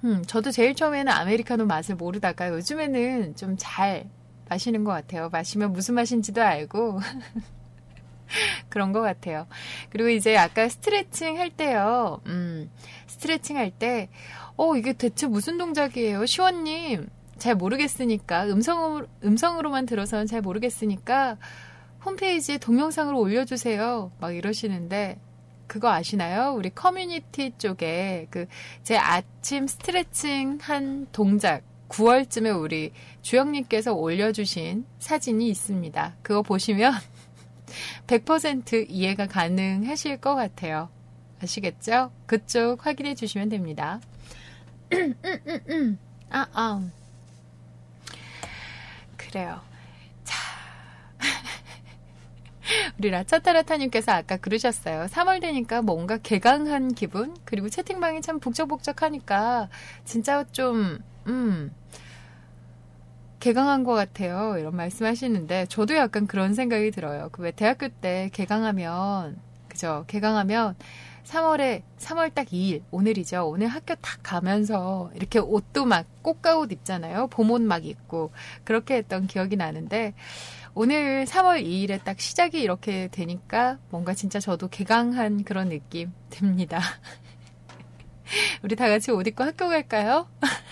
음, 0.04 0.24
저도 0.26 0.50
제일 0.50 0.74
처음에는 0.74 1.12
아메리카노 1.12 1.66
맛을 1.66 1.94
모르다가 1.96 2.48
요즘에는 2.50 3.36
좀 3.36 3.56
잘 3.58 4.08
마시는 4.48 4.84
것 4.84 4.92
같아요. 4.92 5.28
마시면 5.30 5.72
무슨 5.72 5.94
맛인지도 5.94 6.42
알고. 6.42 7.00
그런 8.68 8.92
것 8.92 9.00
같아요. 9.00 9.46
그리고 9.90 10.08
이제 10.08 10.36
아까 10.36 10.68
스트레칭 10.68 11.38
할 11.38 11.50
때요, 11.50 12.20
음, 12.26 12.70
스트레칭 13.06 13.56
할 13.56 13.70
때, 13.70 14.08
어, 14.56 14.76
이게 14.76 14.92
대체 14.92 15.26
무슨 15.26 15.58
동작이에요? 15.58 16.26
시원님, 16.26 17.08
잘 17.38 17.54
모르겠으니까, 17.56 18.44
음성으로, 18.46 19.06
음성으로만 19.24 19.86
들어서는 19.86 20.26
잘 20.26 20.40
모르겠으니까, 20.42 21.38
홈페이지에 22.04 22.58
동영상으로 22.58 23.18
올려주세요. 23.18 24.12
막 24.20 24.34
이러시는데, 24.34 25.18
그거 25.70 25.88
아시나요? 25.88 26.52
우리 26.56 26.70
커뮤니티 26.70 27.52
쪽에 27.56 28.26
그 28.30 28.46
제 28.82 28.96
아침 28.96 29.68
스트레칭 29.68 30.58
한 30.60 31.06
동작 31.12 31.62
9월쯤에 31.88 32.60
우리 32.60 32.92
주영님께서 33.22 33.92
올려주신 33.92 34.84
사진이 34.98 35.48
있습니다. 35.48 36.16
그거 36.22 36.42
보시면 36.42 36.92
100% 38.08 38.86
이해가 38.88 39.26
가능하실 39.28 40.16
것 40.20 40.34
같아요. 40.34 40.88
아시겠죠? 41.40 42.10
그쪽 42.26 42.84
확인해 42.84 43.14
주시면 43.14 43.48
됩니다. 43.48 44.00
아, 46.30 46.46
아. 46.52 46.90
그래요. 49.16 49.60
자. 50.24 50.36
우리 52.98 53.10
라차타라타님께서 53.10 54.12
아까 54.12 54.36
그러셨어요. 54.36 55.06
3월 55.06 55.40
되니까 55.40 55.82
뭔가 55.82 56.18
개강한 56.18 56.94
기분? 56.94 57.34
그리고 57.44 57.68
채팅방이 57.68 58.20
참 58.22 58.38
북적북적하니까 58.40 59.68
진짜 60.04 60.44
좀, 60.52 60.98
음, 61.26 61.72
개강한 63.40 63.84
것 63.84 63.94
같아요. 63.94 64.56
이런 64.58 64.76
말씀 64.76 65.06
하시는데, 65.06 65.66
저도 65.66 65.96
약간 65.96 66.26
그런 66.26 66.52
생각이 66.54 66.90
들어요. 66.90 67.30
그 67.32 67.42
왜 67.42 67.50
대학교 67.52 67.88
때 67.88 68.28
개강하면, 68.34 69.38
그죠? 69.68 70.04
개강하면 70.08 70.76
3월에, 71.24 71.82
3월 71.98 72.34
딱 72.34 72.48
2일, 72.48 72.82
오늘이죠. 72.90 73.48
오늘 73.48 73.68
학교 73.68 73.94
딱 73.94 74.18
가면서 74.22 75.10
이렇게 75.14 75.38
옷도 75.38 75.84
막 75.86 76.06
꽃가옷 76.22 76.72
입잖아요. 76.72 77.28
봄옷 77.28 77.62
막 77.62 77.86
입고. 77.86 78.32
그렇게 78.64 78.96
했던 78.96 79.26
기억이 79.26 79.56
나는데, 79.56 80.14
오늘 80.74 81.24
3월 81.24 81.64
2일에 81.64 82.02
딱 82.04 82.20
시작이 82.20 82.60
이렇게 82.60 83.08
되니까 83.08 83.78
뭔가 83.90 84.14
진짜 84.14 84.38
저도 84.38 84.68
개강한 84.68 85.42
그런 85.42 85.68
느낌 85.68 86.12
듭니다. 86.30 86.80
우리 88.62 88.76
다 88.76 88.88
같이 88.88 89.10
옷 89.10 89.26
입고 89.26 89.42
학교 89.42 89.68
갈까요? 89.68 90.28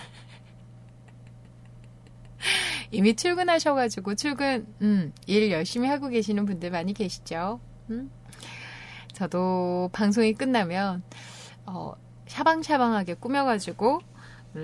이미 2.91 3.13
출근하셔가지고 3.15 4.15
출근, 4.15 4.73
음, 4.81 5.13
일 5.27 5.51
열심히 5.51 5.89
하고 5.89 6.07
계시는 6.07 6.45
분들 6.45 6.71
많이 6.71 6.93
계시죠? 6.93 7.59
음? 7.89 8.09
저도 9.13 9.89
방송이 9.91 10.33
끝나면, 10.33 11.03
어, 11.65 11.93
샤방샤방하게 12.27 13.15
꾸며가지고, 13.15 13.99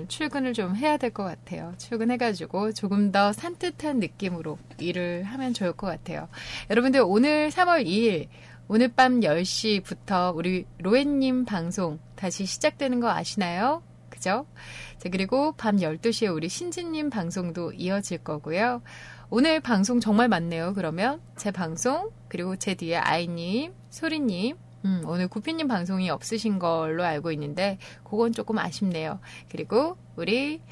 출근을 0.08 0.52
좀 0.52 0.76
해야 0.76 0.96
될 0.96 1.10
것 1.10 1.24
같아요. 1.24 1.74
출근해가지고 1.78 2.72
조금 2.72 3.12
더 3.12 3.32
산뜻한 3.32 4.00
느낌으로 4.00 4.58
일을 4.78 5.24
하면 5.24 5.54
좋을 5.54 5.72
것 5.72 5.86
같아요. 5.86 6.28
여러분들 6.70 7.02
오늘 7.04 7.50
3월 7.50 7.86
2일, 7.86 8.28
오늘 8.68 8.88
밤 8.88 9.20
10시부터 9.20 10.34
우리 10.36 10.66
로엔님 10.78 11.44
방송 11.44 11.98
다시 12.16 12.46
시작되는 12.46 13.00
거 13.00 13.10
아시나요? 13.10 13.82
그죠? 14.10 14.46
자, 14.98 15.08
그리고 15.10 15.52
밤 15.52 15.76
12시에 15.76 16.34
우리 16.34 16.48
신진님 16.48 17.10
방송도 17.10 17.72
이어질 17.72 18.18
거고요. 18.18 18.82
오늘 19.28 19.60
방송 19.60 20.00
정말 20.00 20.28
많네요. 20.28 20.72
그러면 20.74 21.20
제 21.36 21.50
방송, 21.50 22.10
그리고 22.28 22.56
제 22.56 22.74
뒤에 22.74 22.96
아이님, 22.96 23.72
소리님, 23.90 24.56
음, 24.86 25.02
오늘 25.04 25.26
구피님 25.26 25.66
방송이 25.66 26.08
없으신 26.10 26.60
걸로 26.60 27.02
알고 27.02 27.32
있는데, 27.32 27.78
그건 28.04 28.32
조금 28.32 28.56
아쉽네요. 28.58 29.18
그리고 29.50 29.96
우리 30.14 30.62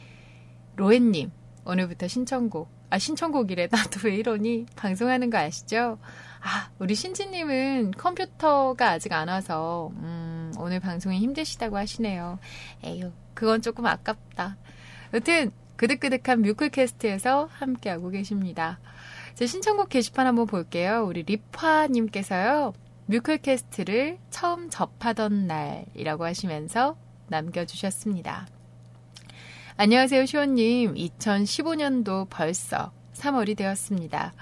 로엔님, 0.77 1.33
오늘부터 1.65 2.07
신청곡, 2.07 2.69
아, 2.91 2.99
신청곡이래. 2.99 3.69
나도 3.73 4.01
왜 4.05 4.15
이러니? 4.15 4.67
방송하는 4.77 5.31
거 5.31 5.39
아시죠? 5.39 5.99
아, 6.41 6.71
우리 6.79 6.95
신지님은 6.95 7.93
컴퓨터가 7.93 8.91
아직 8.91 9.13
안 9.13 9.29
와서, 9.29 9.91
음, 9.97 10.53
오늘 10.59 10.79
방송이 10.79 11.19
힘드시다고 11.19 11.77
하시네요. 11.77 12.39
에휴, 12.85 13.11
그건 13.35 13.63
조금 13.63 13.85
아깝다. 13.87 14.57
여튼, 15.13 15.51
그득그득한 15.77 16.43
뮤클캐스트에서 16.43 17.49
함께하고 17.51 18.11
계십니다. 18.11 18.79
제 19.35 19.47
신청곡 19.47 19.89
게시판 19.89 20.29
한번 20.29 20.47
볼게요. 20.47 21.05
우리 21.05 21.25
리파님께서요, 21.25 22.75
뮤클캐스트를 23.07 24.19
처음 24.31 24.71
접하던 24.71 25.47
날이라고 25.47 26.25
하시면서 26.25 26.97
남겨주셨습니다. 27.29 28.47
안녕하세요, 29.77 30.25
시원님. 30.25 30.95
2015년도 30.95 32.29
벌써 32.31 32.93
3월이 33.15 33.57
되었습니다. 33.57 34.33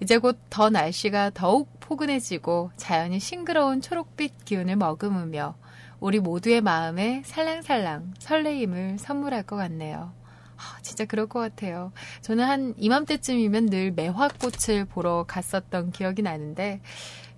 이제 0.00 0.18
곧 0.18 0.38
더 0.50 0.70
날씨가 0.70 1.30
더욱 1.34 1.68
포근해지고 1.80 2.70
자연이 2.76 3.18
싱그러운 3.20 3.80
초록빛 3.80 4.44
기운을 4.44 4.76
머금으며 4.76 5.56
우리 6.00 6.18
모두의 6.20 6.60
마음에 6.60 7.22
살랑살랑 7.24 8.14
설레임을 8.18 8.98
선물할 8.98 9.42
것 9.44 9.56
같네요. 9.56 10.12
아, 10.56 10.78
진짜 10.82 11.04
그럴 11.04 11.26
것 11.26 11.40
같아요. 11.40 11.92
저는 12.22 12.44
한 12.44 12.74
이맘때쯤이면 12.78 13.66
늘 13.66 13.92
매화꽃을 13.92 14.86
보러 14.86 15.24
갔었던 15.26 15.92
기억이 15.92 16.22
나는데 16.22 16.80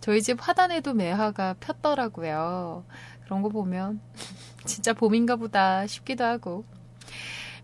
저희 0.08 0.22
집 0.22 0.38
화단에도 0.40 0.94
매화가 0.94 1.56
폈더라고요. 1.60 2.86
그런 3.26 3.42
거 3.42 3.50
보면 3.50 4.00
진짜 4.64 4.94
봄인가 4.94 5.36
보다 5.36 5.86
싶기도 5.86 6.24
하고. 6.24 6.64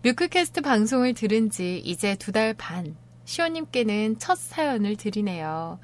뮤크캐스트 0.03 0.61
방송을 0.61 1.15
들은 1.15 1.49
지 1.49 1.79
이제 1.79 2.13
두 2.13 2.31
달 2.31 2.53
반. 2.53 2.95
시원님께는 3.23 4.19
첫 4.19 4.37
사연을 4.37 4.95
드리네요. 4.95 5.79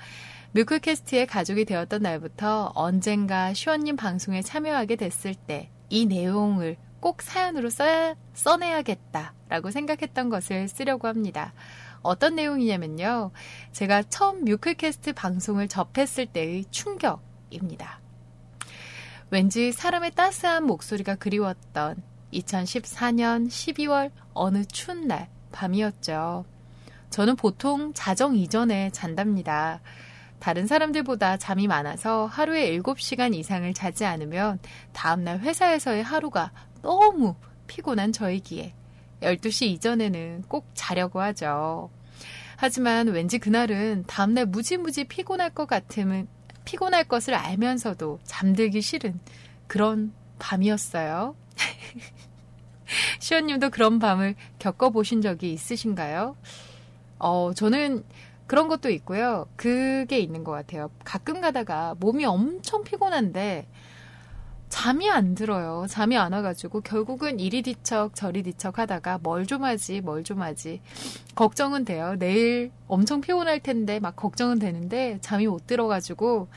뮤클캐스트의 0.51 1.25
가족이 1.25 1.65
되었던 1.65 2.03
날부터 2.03 2.73
언젠가 2.75 3.55
시원님 3.55 3.95
방송에 3.95 4.43
참여하게 4.43 4.97
됐을 4.97 5.33
때 5.33 5.71
이 5.89 6.05
내용을 6.05 6.77
꼭 6.99 7.23
사연으로 7.23 7.71
써야, 7.71 8.13
써내야겠다라고 8.33 9.71
생각했던 9.71 10.29
것을 10.29 10.67
쓰려고 10.67 11.07
합니다. 11.07 11.53
어떤 12.01 12.35
내용이냐면요. 12.35 13.31
제가 13.71 14.03
처음 14.03 14.43
뮤클캐스트 14.45 15.13
방송을 15.13 15.67
접했을 15.67 16.25
때의 16.25 16.65
충격입니다. 16.71 17.99
왠지 19.29 19.71
사람의 19.71 20.11
따스한 20.11 20.65
목소리가 20.65 21.15
그리웠던 21.15 22.03
2014년 22.33 23.47
12월 23.47 24.11
어느 24.33 24.65
추운 24.65 25.07
날 25.07 25.29
밤이었죠. 25.51 26.45
저는 27.09 27.35
보통 27.35 27.93
자정 27.93 28.35
이전에 28.35 28.89
잔답니다. 28.91 29.81
다른 30.39 30.65
사람들보다 30.65 31.37
잠이 31.37 31.67
많아서 31.67 32.25
하루에 32.25 32.77
7시간 32.79 33.35
이상을 33.35 33.71
자지 33.73 34.05
않으면 34.05 34.59
다음날 34.91 35.39
회사에서의 35.39 36.03
하루가 36.03 36.51
너무 36.81 37.35
피곤한 37.67 38.11
저이기에 38.11 38.73
12시 39.21 39.67
이전에는 39.67 40.43
꼭 40.47 40.67
자려고 40.73 41.21
하죠. 41.21 41.89
하지만 42.57 43.07
왠지 43.07 43.39
그날은 43.39 44.03
다음날 44.07 44.45
무지무지 44.45 45.03
피곤할 45.03 45.49
것 45.49 45.65
같으면 45.67 46.27
피곤할 46.65 47.05
것을 47.05 47.33
알면서도 47.33 48.19
잠들기 48.23 48.81
싫은 48.81 49.19
그런 49.67 50.13
밤이었어요. 50.37 51.35
시원님도 53.19 53.69
그런 53.69 53.99
밤을 53.99 54.35
겪어보신 54.59 55.21
적이 55.21 55.53
있으신가요? 55.53 56.35
어, 57.19 57.51
저는 57.55 58.03
그런 58.47 58.67
것도 58.67 58.89
있고요. 58.89 59.47
그게 59.55 60.19
있는 60.19 60.43
것 60.43 60.51
같아요. 60.51 60.91
가끔 61.03 61.39
가다가 61.39 61.95
몸이 61.99 62.25
엄청 62.25 62.83
피곤한데 62.83 63.67
잠이 64.71 65.09
안 65.11 65.35
들어요. 65.35 65.85
잠이 65.89 66.17
안 66.17 66.31
와가지고 66.33 66.81
결국은 66.81 67.39
이리 67.41 67.61
뒤척 67.61 68.15
저리 68.15 68.41
뒤척 68.41 68.79
하다가 68.79 69.19
뭘 69.21 69.45
좀 69.45 69.63
하지 69.65 69.99
뭘 70.01 70.23
좀 70.23 70.41
하지 70.41 70.81
걱정은 71.35 71.83
돼요. 71.85 72.15
내일 72.17 72.71
엄청 72.87 73.19
피곤할 73.21 73.59
텐데 73.59 73.99
막 73.99 74.15
걱정은 74.15 74.59
되는데 74.59 75.17
잠이 75.21 75.45
못 75.47 75.67
들어가지고 75.67 76.47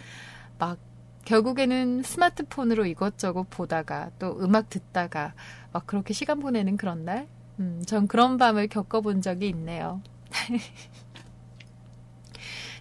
막 0.59 0.79
결국에는 1.25 2.03
스마트폰으로 2.03 2.87
이것저것 2.87 3.45
보다가 3.51 4.11
또 4.21 4.39
음악 4.41 4.71
듣다가 4.71 5.35
막 5.73 5.87
그렇게 5.87 6.15
시간 6.15 6.39
보내는 6.41 6.77
그런 6.77 7.05
날. 7.05 7.27
음, 7.59 7.83
전 7.87 8.07
그런 8.07 8.37
밤을 8.39 8.69
겪어본 8.69 9.23
적이 9.23 9.49
있네요. 9.49 10.03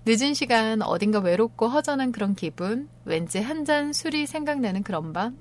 늦은 0.06 0.34
시간 0.34 0.82
어딘가 0.82 1.20
외롭고 1.20 1.68
허전한 1.70 2.12
그런 2.12 2.36
기분, 2.36 2.90
왠지 3.06 3.40
한 3.40 3.64
잔 3.66 3.94
술이 3.94 4.26
생각나는 4.28 4.84
그런 4.84 5.14
밤. 5.14 5.38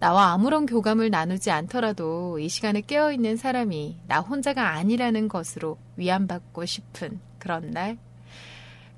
나와 0.00 0.32
아무런 0.32 0.66
교감을 0.66 1.10
나누지 1.10 1.50
않더라도 1.50 2.38
이 2.38 2.48
시간에 2.48 2.80
깨어있는 2.80 3.36
사람이 3.36 3.98
나 4.08 4.20
혼자가 4.20 4.70
아니라는 4.70 5.28
것으로 5.28 5.78
위안받고 5.96 6.64
싶은 6.64 7.20
그런 7.38 7.70
날. 7.70 7.98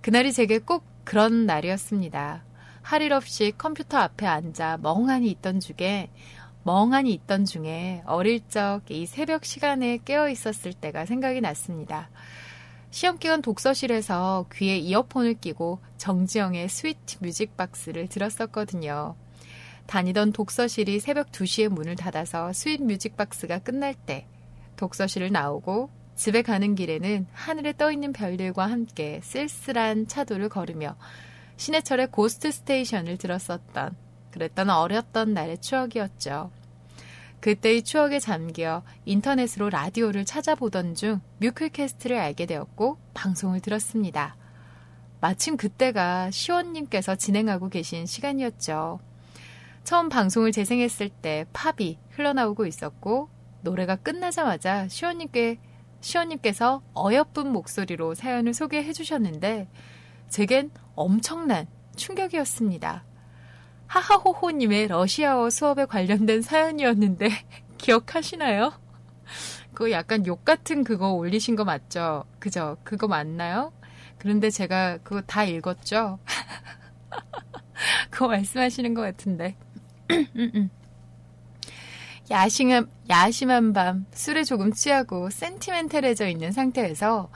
그날이 0.00 0.32
제게 0.32 0.58
꼭 0.58 0.84
그런 1.04 1.44
날이었습니다. 1.46 2.44
할 2.82 3.02
일 3.02 3.12
없이 3.12 3.52
컴퓨터 3.56 3.98
앞에 3.98 4.26
앉아 4.26 4.78
멍하니 4.82 5.30
있던 5.32 5.60
중에 5.60 6.10
멍하니 6.64 7.12
있던 7.12 7.44
중에 7.44 8.02
어릴 8.06 8.40
적 8.48 8.80
이 8.88 9.06
새벽 9.06 9.44
시간에 9.44 9.98
깨어 10.04 10.28
있었을 10.30 10.72
때가 10.72 11.04
생각이 11.04 11.40
났습니다. 11.40 12.08
시험 12.92 13.16
기간 13.16 13.40
독서실에서 13.40 14.44
귀에 14.52 14.76
이어폰을 14.76 15.40
끼고 15.40 15.80
정지영의 15.96 16.68
스위트 16.68 17.16
뮤직박스를 17.20 18.06
들었었거든요. 18.08 19.16
다니던 19.86 20.32
독서실이 20.32 21.00
새벽 21.00 21.32
2시에 21.32 21.68
문을 21.68 21.96
닫아서 21.96 22.52
스윗 22.52 22.82
뮤직박스가 22.82 23.60
끝날 23.60 23.94
때 23.94 24.26
독서실을 24.76 25.32
나오고 25.32 25.88
집에 26.16 26.42
가는 26.42 26.74
길에는 26.74 27.28
하늘에 27.32 27.72
떠 27.72 27.90
있는 27.90 28.12
별들과 28.12 28.66
함께 28.66 29.20
쓸쓸한 29.22 30.06
차도를 30.06 30.50
걸으며 30.50 30.94
신해철의 31.56 32.08
고스트 32.10 32.52
스테이션을 32.52 33.16
들었었던 33.16 33.96
그랬던 34.32 34.68
어렸던 34.68 35.32
날의 35.32 35.62
추억이었죠. 35.62 36.50
그때의 37.42 37.82
추억에 37.82 38.20
잠겨 38.20 38.84
인터넷으로 39.04 39.68
라디오를 39.68 40.24
찾아보던 40.24 40.94
중 40.94 41.20
뮤클캐스트를 41.38 42.16
알게 42.16 42.46
되었고 42.46 42.98
방송을 43.14 43.58
들었습니다. 43.58 44.36
마침 45.20 45.56
그때가 45.56 46.30
시원님께서 46.30 47.16
진행하고 47.16 47.68
계신 47.68 48.06
시간이었죠. 48.06 49.00
처음 49.82 50.08
방송을 50.08 50.52
재생했을 50.52 51.08
때 51.08 51.44
팝이 51.52 51.98
흘러나오고 52.10 52.64
있었고 52.66 53.28
노래가 53.62 53.96
끝나자마자 53.96 54.86
시원님께 54.86 55.58
시원님께서 56.00 56.82
어여쁜 56.96 57.50
목소리로 57.50 58.14
사연을 58.14 58.54
소개해 58.54 58.92
주셨는데 58.92 59.68
제겐 60.28 60.70
엄청난 60.94 61.66
충격이었습니다. 61.96 63.04
하하호호님의 63.92 64.88
러시아어 64.88 65.50
수업에 65.50 65.84
관련된 65.84 66.40
사연이었는데 66.40 67.28
기억하시나요? 67.76 68.72
그거 69.74 69.90
약간 69.90 70.26
욕 70.26 70.46
같은 70.46 70.82
그거 70.82 71.12
올리신 71.12 71.56
거 71.56 71.64
맞죠? 71.64 72.24
그죠? 72.38 72.78
그거 72.84 73.06
맞나요? 73.06 73.70
그런데 74.16 74.48
제가 74.48 74.96
그거 75.02 75.20
다 75.20 75.44
읽었죠? 75.44 76.18
그거 78.10 78.28
말씀하시는 78.28 78.94
것 78.94 79.02
같은데. 79.02 79.56
야심한, 82.30 82.88
야심한 83.10 83.74
밤, 83.74 84.06
술에 84.12 84.42
조금 84.44 84.72
취하고 84.72 85.28
센티멘탈해져 85.28 86.28
있는 86.28 86.50
상태에서 86.52 87.30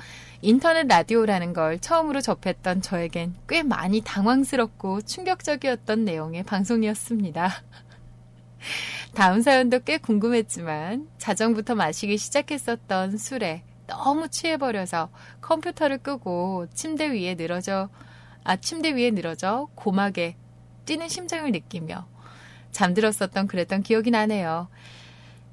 인터넷 0.49 0.86
라디오라는 0.86 1.55
걸 1.55 1.80
처음으로 1.80 2.20
접했던 2.20 2.80
저에겐 2.80 3.34
꽤 3.49 3.64
많이 3.64 4.01
당황스럽고 4.01 5.03
충격적이었던 5.03 6.05
내용의 6.05 6.44
방송이었습니다. 6.44 7.51
다음 9.12 9.42
사연도 9.42 9.80
꽤 9.80 9.99
궁금했지만 9.99 11.09
자정부터 11.18 11.74
마시기 11.74 12.16
시작했었던 12.16 13.18
술에 13.18 13.64
너무 13.88 14.28
취해버려서 14.28 15.11
컴퓨터를 15.40 15.99
끄고 15.99 16.68
침대 16.72 17.11
위에 17.11 17.34
늘어져 17.34 17.88
아 18.44 18.55
침대 18.55 18.94
위에 18.94 19.11
늘어져 19.11 19.66
고막에 19.74 20.36
뛰는 20.84 21.09
심장을 21.09 21.51
느끼며 21.51 22.07
잠들었었던 22.70 23.49
그랬던 23.49 23.82
기억이 23.82 24.12
나네요. 24.12 24.68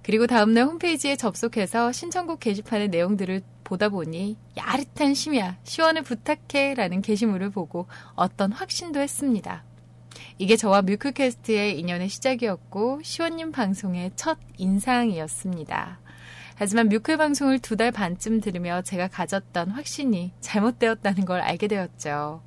그리고 0.03 0.27
다음날 0.27 0.65
홈페이지에 0.65 1.15
접속해서 1.15 1.91
신청곡 1.93 2.41
게시판의 2.41 2.89
내용들을 2.89 3.41
보다 3.73 3.89
보니 3.89 4.37
야릇한 4.55 5.15
심야 5.15 5.57
시원을 5.63 6.03
부탁해 6.03 6.75
라는 6.75 7.01
게시물을 7.01 7.49
보고 7.49 7.87
어떤 8.13 8.51
확신도 8.51 8.99
했습니다. 8.99 9.63
이게 10.37 10.55
저와 10.55 10.83
뮤크캐스트의 10.83 11.79
인연의 11.79 12.09
시작이었고 12.09 13.01
시원님 13.03 13.51
방송의 13.51 14.11
첫 14.15 14.37
인상이었습니다. 14.57 15.99
하지만 16.55 16.87
뮤클 16.87 17.17
방송을 17.17 17.57
두 17.59 17.75
달 17.75 17.91
반쯤 17.91 18.41
들으며 18.41 18.83
제가 18.83 19.07
가졌던 19.07 19.71
확신이 19.71 20.33
잘못되었다는 20.39 21.25
걸 21.25 21.41
알게 21.41 21.67
되었죠. 21.67 22.43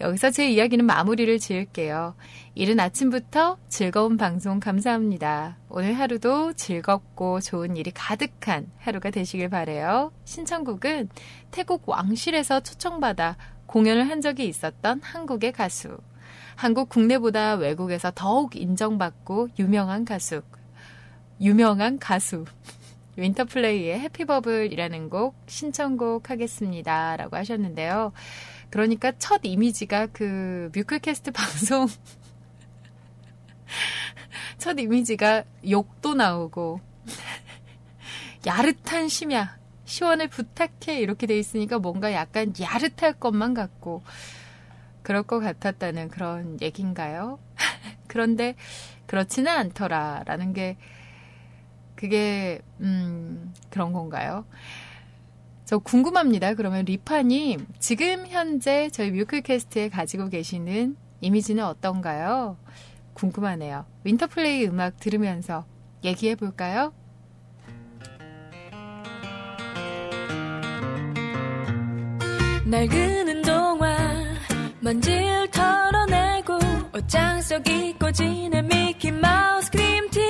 여기서 0.00 0.30
제 0.30 0.50
이야기는 0.50 0.84
마무리를 0.84 1.38
지을게요. 1.38 2.14
이른 2.54 2.78
아침부터 2.80 3.58
즐거운 3.68 4.16
방송 4.16 4.60
감사합니다. 4.60 5.56
오늘 5.68 5.94
하루도 5.94 6.52
즐겁고 6.52 7.40
좋은 7.40 7.76
일이 7.76 7.90
가득한 7.90 8.70
하루가 8.78 9.10
되시길 9.10 9.48
바래요. 9.48 10.12
신청곡은 10.24 11.08
태국 11.50 11.88
왕실에서 11.88 12.60
초청받아 12.60 13.36
공연을 13.66 14.08
한 14.08 14.20
적이 14.20 14.48
있었던 14.48 15.00
한국의 15.02 15.52
가수. 15.52 15.96
한국 16.56 16.88
국내보다 16.88 17.54
외국에서 17.54 18.12
더욱 18.14 18.56
인정받고 18.56 19.48
유명한 19.58 20.04
가수. 20.04 20.42
유명한 21.40 21.98
가수. 21.98 22.44
윈터플레이의 23.16 23.98
해피버블이라는 24.00 25.08
곡 25.08 25.36
신청곡 25.46 26.30
하겠습니다. 26.30 27.16
라고 27.16 27.36
하셨는데요. 27.36 28.12
그러니까 28.70 29.12
첫 29.18 29.40
이미지가 29.44 30.08
그 30.08 30.70
뮤클캐스트 30.74 31.30
방송 31.32 31.86
첫 34.58 34.78
이미지가 34.78 35.44
욕도 35.68 36.14
나오고 36.14 36.80
야릇한 38.46 39.08
심야 39.08 39.56
시원을 39.84 40.28
부탁해 40.28 41.00
이렇게 41.00 41.26
돼 41.26 41.38
있으니까 41.38 41.78
뭔가 41.78 42.12
약간 42.12 42.52
야릇할 42.60 43.14
것만 43.14 43.54
같고 43.54 44.02
그럴 45.02 45.22
것 45.22 45.38
같았다는 45.38 46.08
그런 46.08 46.58
얘기인가요? 46.60 47.38
그런데 48.08 48.56
그렇지는 49.06 49.52
않더라라는 49.52 50.52
게 50.52 50.76
그게 51.94 52.60
음 52.80 53.54
그런 53.70 53.92
건가요? 53.92 54.44
저 55.66 55.78
궁금합니다. 55.78 56.54
그러면 56.54 56.84
리파님 56.84 57.66
지금 57.80 58.26
현재 58.28 58.88
저희 58.90 59.10
뮤클캐스트에 59.10 59.88
가지고 59.88 60.28
계시는 60.28 60.96
이미지는 61.20 61.64
어떤가요? 61.64 62.56
궁금하네요. 63.14 63.84
윈터플레이 64.04 64.64
음악 64.68 65.00
들으면서 65.00 65.66
얘기해 66.04 66.36
볼까요? 66.36 66.92
낡은 72.64 73.42
동화 73.42 73.96
먼지를 74.80 75.50
털어내고 75.50 76.58
옷장 76.94 77.42
속 77.42 77.66
잊고 77.68 78.12
지낸 78.12 78.68
미키마우스 78.68 79.70
그림티 79.72 80.20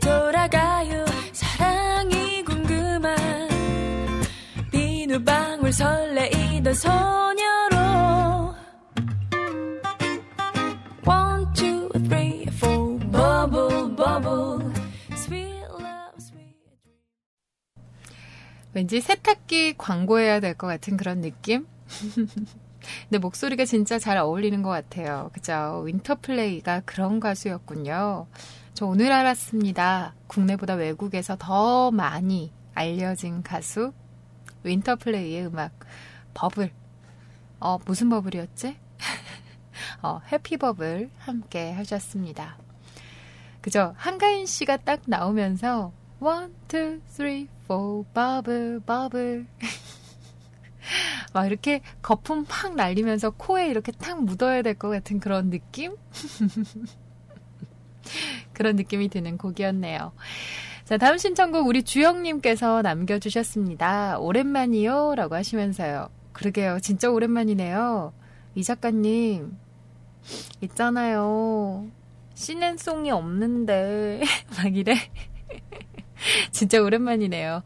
돌아가요 0.00 1.05
비누방울 5.66 5.72
설레이던 5.72 6.74
소녀로 6.74 8.54
One, 11.04 11.52
two, 11.54 11.88
three, 12.04 12.46
four 12.48 12.98
Bubble, 13.10 13.96
bubble 13.96 14.72
Sweet 15.12 15.64
love, 15.70 16.16
sweet 16.18 16.56
왠지 18.74 19.00
세탁기 19.00 19.74
광고해야 19.76 20.40
될 20.40 20.56
것 20.56 20.68
같은 20.68 20.96
그런 20.96 21.20
느낌? 21.20 21.66
근데 23.08 23.18
목소리가 23.18 23.64
진짜 23.64 23.98
잘 23.98 24.16
어울리는 24.18 24.62
것 24.62 24.68
같아요. 24.70 25.30
그죠? 25.32 25.82
윈터플레이가 25.84 26.82
그런 26.84 27.18
가수였군요. 27.18 28.28
저 28.74 28.86
오늘 28.86 29.10
알았습니다. 29.10 30.14
국내보다 30.28 30.74
외국에서 30.74 31.36
더 31.36 31.90
많이 31.90 32.52
알려진 32.74 33.42
가수 33.42 33.92
윈터플레이의 34.66 35.46
음악 35.46 35.72
버블. 36.34 36.70
어, 37.60 37.78
무슨 37.86 38.10
버블이었지? 38.10 38.76
어, 40.02 40.20
해피버블 40.30 41.10
함께 41.18 41.72
하셨습니다. 41.72 42.58
그죠? 43.60 43.94
한가인 43.96 44.46
씨가 44.46 44.78
딱 44.78 45.00
나오면서 45.06 45.92
one, 46.20 46.52
two, 46.68 47.00
버블, 47.66 48.80
버블. 48.86 49.46
막 51.32 51.46
이렇게 51.46 51.80
거품 52.00 52.44
팍 52.46 52.76
날리면서 52.76 53.30
코에 53.30 53.68
이렇게 53.68 53.90
탁 53.92 54.22
묻어야 54.22 54.62
될 54.62 54.74
것 54.74 54.88
같은 54.88 55.20
그런 55.20 55.50
느낌? 55.50 55.96
그런 58.52 58.76
느낌이 58.76 59.08
드는 59.08 59.36
곡이었네요. 59.36 60.12
자, 60.86 60.96
다음 60.98 61.18
신청곡 61.18 61.66
우리 61.66 61.82
주영님께서 61.82 62.80
남겨주셨습니다. 62.82 64.20
오랜만이요? 64.20 65.16
라고 65.16 65.34
하시면서요. 65.34 66.08
그러게요. 66.32 66.78
진짜 66.80 67.10
오랜만이네요. 67.10 68.12
이 68.54 68.62
작가님, 68.62 69.56
있잖아요. 70.60 71.88
신앤송이 72.34 73.10
없는데. 73.10 74.20
막 74.56 74.76
이래. 74.76 74.94
진짜 76.52 76.80
오랜만이네요. 76.80 77.64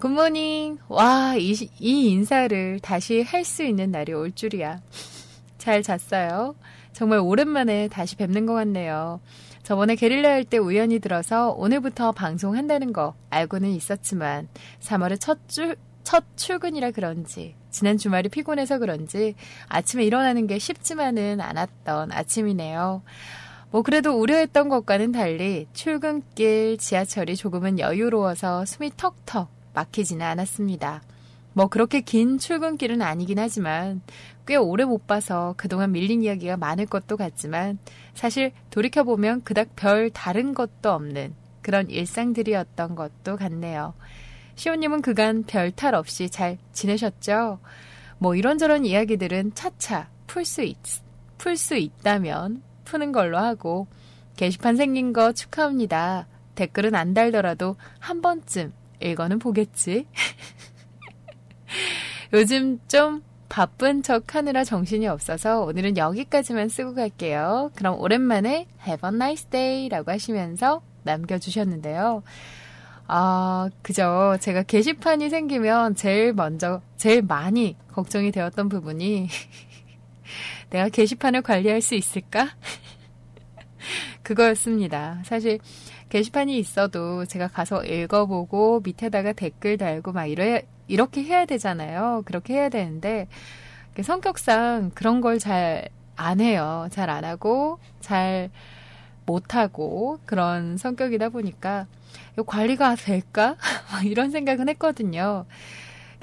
굿모닝. 0.00 0.78
와, 0.88 1.36
이, 1.36 1.52
이 1.78 2.10
인사를 2.10 2.80
다시 2.80 3.22
할 3.22 3.44
수 3.44 3.62
있는 3.62 3.92
날이 3.92 4.12
올 4.14 4.32
줄이야. 4.32 4.80
잘 5.58 5.84
잤어요. 5.84 6.56
정말 6.92 7.20
오랜만에 7.20 7.86
다시 7.86 8.16
뵙는 8.16 8.46
것 8.46 8.54
같네요. 8.54 9.20
저번에 9.70 9.94
게릴라 9.94 10.28
할 10.30 10.42
때 10.42 10.58
우연히 10.58 10.98
들어서 10.98 11.52
오늘부터 11.52 12.10
방송한다는 12.10 12.92
거 12.92 13.14
알고는 13.30 13.68
있었지만 13.68 14.48
3월의 14.80 15.20
첫 15.20 15.48
줄, 15.48 15.76
첫 16.02 16.24
출근이라 16.34 16.90
그런지 16.90 17.54
지난 17.70 17.96
주말이 17.96 18.30
피곤해서 18.30 18.80
그런지 18.80 19.36
아침에 19.68 20.02
일어나는 20.02 20.48
게 20.48 20.58
쉽지만은 20.58 21.40
않았던 21.40 22.10
아침이네요. 22.10 23.02
뭐 23.70 23.82
그래도 23.82 24.18
우려했던 24.18 24.68
것과는 24.70 25.12
달리 25.12 25.68
출근길 25.72 26.76
지하철이 26.76 27.36
조금은 27.36 27.78
여유로워서 27.78 28.64
숨이 28.64 28.90
턱턱 28.96 29.48
막히지는 29.72 30.26
않았습니다. 30.26 31.00
뭐 31.52 31.68
그렇게 31.68 32.00
긴 32.00 32.38
출근길은 32.38 33.02
아니긴 33.02 33.38
하지만 33.38 34.02
꽤 34.50 34.56
오래 34.56 34.84
못 34.84 35.06
봐서 35.06 35.54
그동안 35.56 35.92
밀린 35.92 36.24
이야기가 36.24 36.56
많을 36.56 36.84
것도 36.84 37.16
같지만 37.16 37.78
사실 38.14 38.50
돌이켜보면 38.70 39.44
그닥 39.44 39.76
별 39.76 40.10
다른 40.10 40.54
것도 40.54 40.90
없는 40.90 41.36
그런 41.62 41.88
일상들이었던 41.88 42.96
것도 42.96 43.36
같네요. 43.36 43.94
시원님은 44.56 45.02
그간 45.02 45.44
별 45.44 45.70
탈 45.70 45.94
없이 45.94 46.28
잘 46.28 46.58
지내셨죠? 46.72 47.60
뭐 48.18 48.34
이런저런 48.34 48.84
이야기들은 48.84 49.54
차차 49.54 50.10
풀 50.26 50.44
수 50.44 50.64
있, 50.64 50.78
풀 51.38 51.56
수 51.56 51.76
있다면 51.76 52.64
푸는 52.84 53.12
걸로 53.12 53.38
하고 53.38 53.86
게시판 54.34 54.74
생긴 54.74 55.12
거 55.12 55.30
축하합니다. 55.30 56.26
댓글은 56.56 56.96
안 56.96 57.14
달더라도 57.14 57.76
한 58.00 58.20
번쯤 58.20 58.72
읽어는 59.00 59.38
보겠지. 59.38 60.08
요즘 62.34 62.80
좀 62.88 63.22
바쁜 63.50 64.04
척 64.04 64.36
하느라 64.36 64.62
정신이 64.62 65.08
없어서 65.08 65.62
오늘은 65.62 65.96
여기까지만 65.96 66.68
쓰고 66.68 66.94
갈게요. 66.94 67.72
그럼 67.74 68.00
오랜만에 68.00 68.68
Have 68.86 69.10
a 69.10 69.14
nice 69.14 69.50
day 69.50 69.88
라고 69.88 70.12
하시면서 70.12 70.82
남겨주셨는데요. 71.02 72.22
아, 73.08 73.68
그죠. 73.82 74.36
제가 74.40 74.62
게시판이 74.62 75.30
생기면 75.30 75.96
제일 75.96 76.32
먼저, 76.32 76.80
제일 76.96 77.22
많이 77.22 77.76
걱정이 77.88 78.30
되었던 78.30 78.68
부분이 78.68 79.26
내가 80.70 80.88
게시판을 80.88 81.42
관리할 81.42 81.80
수 81.80 81.96
있을까? 81.96 82.50
그거였습니다. 84.22 85.22
사실 85.24 85.58
게시판이 86.08 86.56
있어도 86.56 87.24
제가 87.24 87.48
가서 87.48 87.84
읽어보고 87.84 88.82
밑에다가 88.84 89.32
댓글 89.32 89.76
달고 89.76 90.12
막 90.12 90.26
이래, 90.26 90.62
이렇게 90.90 91.22
해야 91.22 91.44
되잖아요. 91.46 92.22
그렇게 92.24 92.54
해야 92.54 92.68
되는데 92.68 93.26
성격상 94.00 94.92
그런 94.94 95.20
걸 95.20 95.38
잘 95.38 95.88
안 96.16 96.38
해요. 96.40 96.86
잘 96.90 97.08
안 97.08 97.24
하고 97.24 97.78
잘 98.00 98.50
못하고 99.24 100.18
그런 100.26 100.76
성격이다 100.76 101.30
보니까 101.30 101.86
이거 102.34 102.42
관리가 102.42 102.94
될까? 103.00 103.56
이런 104.04 104.30
생각은 104.30 104.68
했거든요. 104.70 105.46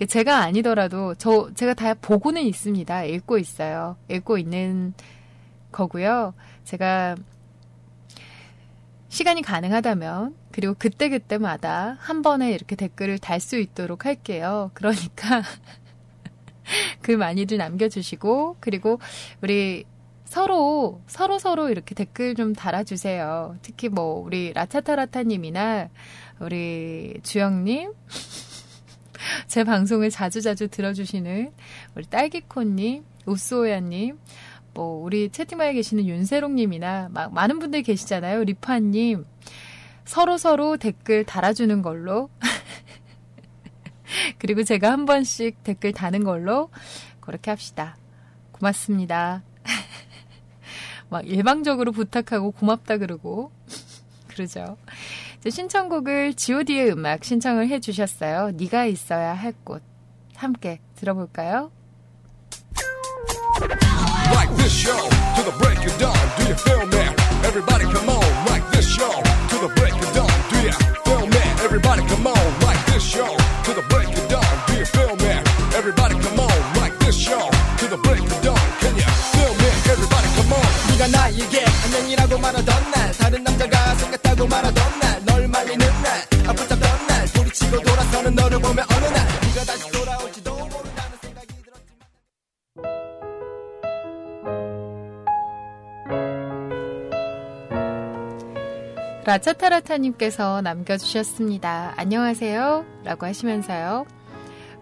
제가 0.08 0.38
아니더라도 0.38 1.16
저 1.16 1.50
제가 1.56 1.74
다 1.74 1.96
보고는 1.96 2.44
있습니다. 2.44 3.04
읽고 3.06 3.40
있어요. 3.40 3.96
읽고 4.10 4.38
있는 4.38 4.94
거고요. 5.72 6.36
제가 6.64 7.16
시간이 9.10 9.42
가능하다면 9.42 10.36
그리고 10.52 10.74
그때그때마다 10.74 11.98
한 12.00 12.22
번에 12.22 12.52
이렇게 12.52 12.76
댓글을 12.76 13.20
달 13.20 13.40
수 13.40 13.58
있도록 13.58 14.06
할게요. 14.06 14.72
그러니까 14.74 15.44
글 17.02 17.16
많이들 17.18 17.58
남겨주시고 17.58 18.58
그리고 18.60 19.00
우리 19.42 19.86
서로 20.26 21.02
서로 21.08 21.40
서로 21.40 21.70
이렇게 21.70 21.96
댓글 21.96 22.36
좀 22.36 22.54
달아주세요. 22.54 23.58
특히 23.62 23.88
뭐 23.88 24.20
우리 24.20 24.52
라차타라타님이나 24.54 25.90
우리 26.40 27.20
주영님 27.24 27.94
제 29.48 29.64
방송을 29.64 30.10
자주자주 30.10 30.68
들어주시는 30.68 31.52
우리 31.96 32.06
딸기콘님, 32.08 33.04
우스오야님, 33.26 34.18
뭐 34.78 35.04
우리 35.04 35.30
채팅방에 35.30 35.74
계시는 35.74 36.06
윤세롱님이나 36.06 37.10
막 37.12 37.34
많은 37.34 37.58
분들 37.58 37.82
계시잖아요. 37.82 38.44
리파님 38.44 39.26
서로 40.06 40.38
서로 40.38 40.78
댓글 40.78 41.24
달아주는 41.24 41.82
걸로 41.82 42.30
그리고 44.38 44.64
제가 44.64 44.92
한 44.92 45.08
번씩 45.08 45.64
댓글 45.64 45.94
다는 45.94 46.24
걸로 46.24 46.70
그렇게 47.22 47.50
합시다. 47.50 47.98
고맙습니다. 48.52 49.42
막 51.10 51.28
일방적으로 51.28 51.92
부탁하고 51.92 52.52
고맙다 52.52 52.98
그러고 53.00 53.52
그러죠. 54.30 54.78
신청곡을 55.50 56.36
G.O.D의 56.36 56.92
음악 56.92 57.24
신청을 57.24 57.68
해주셨어요. 57.70 58.52
네가 58.52 58.86
있어야 58.86 59.34
할 59.34 59.54
곳. 59.64 59.82
함께 60.36 60.80
들어볼까요? 60.94 61.72
Like 64.34 64.52
this 64.58 64.74
show 64.74 65.02
to 65.38 65.42
the 65.50 65.56
break 65.62 65.80
of 65.86 65.98
dawn. 66.00 66.18
Do 66.38 66.44
you 66.48 66.56
feel 66.56 66.86
me? 66.86 67.04
Everybody 67.48 67.86
come 67.86 68.10
on. 68.10 68.28
Like 68.52 68.66
this 68.72 68.88
show 68.88 69.12
to 69.52 69.56
the 69.66 69.72
break 69.78 69.94
of 69.94 70.10
dawn. 70.16 70.32
Do 70.52 70.58
you 70.68 70.72
feel 71.06 71.26
me? 71.28 71.44
Everybody 71.66 72.02
come 72.08 72.28
on. 72.28 72.46
Like 72.68 72.82
this 72.92 73.04
show 73.04 73.32
to 73.66 73.72
the 73.74 73.84
break 73.90 74.10
of 74.18 74.26
dawn. 74.30 74.54
Do 74.68 74.74
you 74.78 74.86
feel 74.86 75.14
me? 75.24 75.34
Everybody 75.80 76.16
come 76.16 76.40
on. 76.40 76.58
Like 76.82 76.98
this 77.00 77.16
show 77.18 77.50
to 77.80 77.86
the 77.88 77.98
break 77.98 78.22
of 78.22 78.40
dawn. 78.42 78.66
Can 78.82 78.96
you 78.96 79.10
feel 79.34 79.54
me? 79.62 79.70
Everybody 79.94 80.28
come 80.38 80.54
on. 80.54 80.68
네가 80.92 81.08
나에게 81.08 81.66
안녕이라고 81.84 82.38
말하던 82.40 82.92
날 82.92 83.12
다른 83.14 83.44
남자가 83.44 83.96
생겼다고 83.96 84.48
말하던 84.48 85.00
날 85.00 85.08
널 85.26 85.48
말리는 85.48 85.86
날 86.04 86.50
아프잡던 86.50 87.08
날 87.08 87.26
부딪히고 87.34 87.80
돌아서는 87.82 88.36
너를 88.36 88.60
보면 88.60 88.86
어느 88.96 89.06
날 89.06 89.28
네가 89.42 89.66
다시 89.66 89.92
라차타라타님께서 99.28 100.62
남겨주셨습니다. 100.62 101.96
안녕하세요. 101.98 102.86
라고 103.04 103.26
하시면서요. 103.26 104.06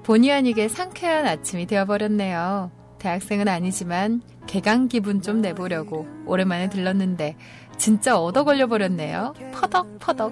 본의 0.03 0.31
아니게 0.31 0.67
상쾌한 0.67 1.25
아침이 1.25 1.65
되어버렸네요. 1.65 2.69
대학생은 2.99 3.47
아니지만 3.47 4.21
개강 4.45 4.87
기분 4.87 5.23
좀 5.23 5.41
내보려고 5.41 6.05
오랜만에 6.27 6.69
들렀는데 6.69 7.35
진짜 7.79 8.19
얻어 8.19 8.43
걸려버렸네요. 8.43 9.33
퍼덕퍼덕. 9.51 10.31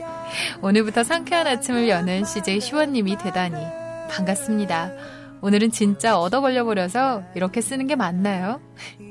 오늘부터 0.62 1.04
상쾌한 1.04 1.46
아침을 1.46 1.90
여는 1.90 2.24
CJ 2.24 2.58
시원님이 2.58 3.18
되다니 3.18 3.56
반갑습니다. 4.08 4.92
오늘은 5.42 5.72
진짜 5.72 6.16
얻어 6.16 6.40
걸려 6.40 6.64
버려서 6.64 7.24
이렇게 7.34 7.60
쓰는 7.60 7.88
게 7.88 7.96
맞나요? 7.96 8.60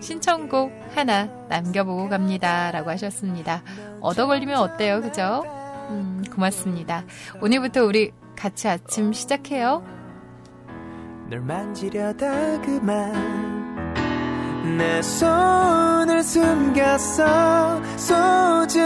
신청곡 0.02 0.72
하나 0.96 1.26
남겨보고 1.50 2.08
갑니다. 2.08 2.72
라고 2.72 2.90
하셨습니다. 2.90 3.64
얻어 4.00 4.28
걸리면 4.28 4.58
어때요? 4.58 5.02
그죠? 5.02 5.44
음, 5.90 6.24
고맙습니다. 6.34 7.04
오늘부터 7.42 7.84
우리 7.84 8.14
같이 8.38 8.70
아침 8.70 9.12
시작해요. 9.12 9.84
널 11.30 11.42
만지려다 11.42 12.62
그만 12.62 13.92
내 14.78 15.02
손을 15.02 16.24
숨겼어 16.24 17.82
소중 17.98 18.82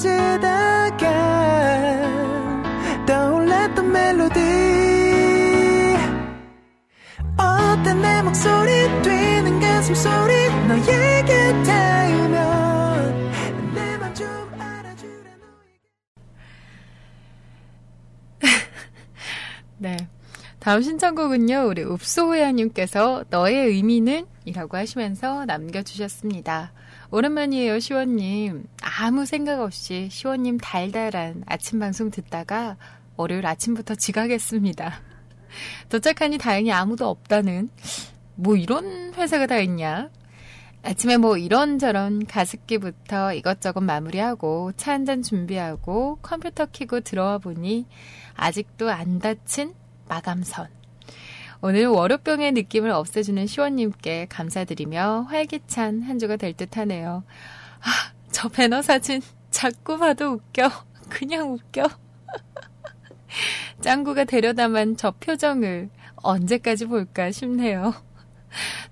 만지다가 0.00 1.04
떠올랐던 3.06 3.92
멜로디 3.92 4.40
어떤 7.36 8.00
내 8.00 8.22
목소리 8.22 8.70
뛰는 9.02 9.60
가슴 9.60 9.94
소리 9.94 10.48
너에게 10.68 11.62
닿으면 11.64 13.30
내맘 13.74 14.14
좀 14.14 14.26
알아주라 14.58 15.30
네. 19.78 20.08
다음 20.60 20.82
신청곡은요, 20.82 21.66
우리 21.68 21.82
읍소호야님께서 21.82 23.24
너의 23.30 23.66
의미는? 23.68 24.26
이라고 24.44 24.76
하시면서 24.76 25.44
남겨주셨습니다. 25.46 26.72
오랜만이에요, 27.10 27.80
시원님. 27.80 28.66
아무 28.82 29.26
생각 29.26 29.60
없이 29.60 30.08
시원님 30.10 30.58
달달한 30.58 31.42
아침 31.46 31.80
방송 31.80 32.10
듣다가 32.10 32.76
월요일 33.16 33.46
아침부터 33.46 33.96
지각했습니다. 33.96 34.92
도착하니 35.90 36.38
다행히 36.38 36.70
아무도 36.70 37.08
없다는, 37.08 37.68
뭐 38.36 38.56
이런 38.56 39.12
회사가 39.14 39.46
다 39.48 39.58
있냐? 39.58 40.08
아침에 40.82 41.16
뭐 41.18 41.36
이런저런 41.36 42.24
가습기부터 42.26 43.34
이것저것 43.34 43.80
마무리하고 43.80 44.72
차 44.76 44.92
한 44.92 45.04
잔 45.04 45.22
준비하고 45.22 46.20
컴퓨터 46.22 46.66
켜고 46.66 47.00
들어와 47.00 47.38
보니 47.38 47.86
아직도 48.34 48.88
안 48.88 49.18
닫힌 49.18 49.74
마감선. 50.08 50.79
오늘 51.62 51.86
월요병의 51.88 52.52
느낌을 52.52 52.90
없애주는 52.90 53.46
시원님께 53.46 54.26
감사드리며 54.30 55.26
활기찬 55.28 56.02
한 56.02 56.18
주가 56.18 56.36
될 56.36 56.54
듯 56.54 56.76
하네요. 56.78 57.22
아, 57.80 58.12
저 58.30 58.48
배너 58.48 58.80
사진 58.82 59.20
자꾸 59.50 59.98
봐도 59.98 60.32
웃겨. 60.32 60.70
그냥 61.10 61.52
웃겨. 61.52 61.86
짱구가 63.80 64.24
데려다만 64.24 64.96
저 64.96 65.10
표정을 65.12 65.90
언제까지 66.16 66.86
볼까 66.86 67.30
싶네요. 67.30 67.94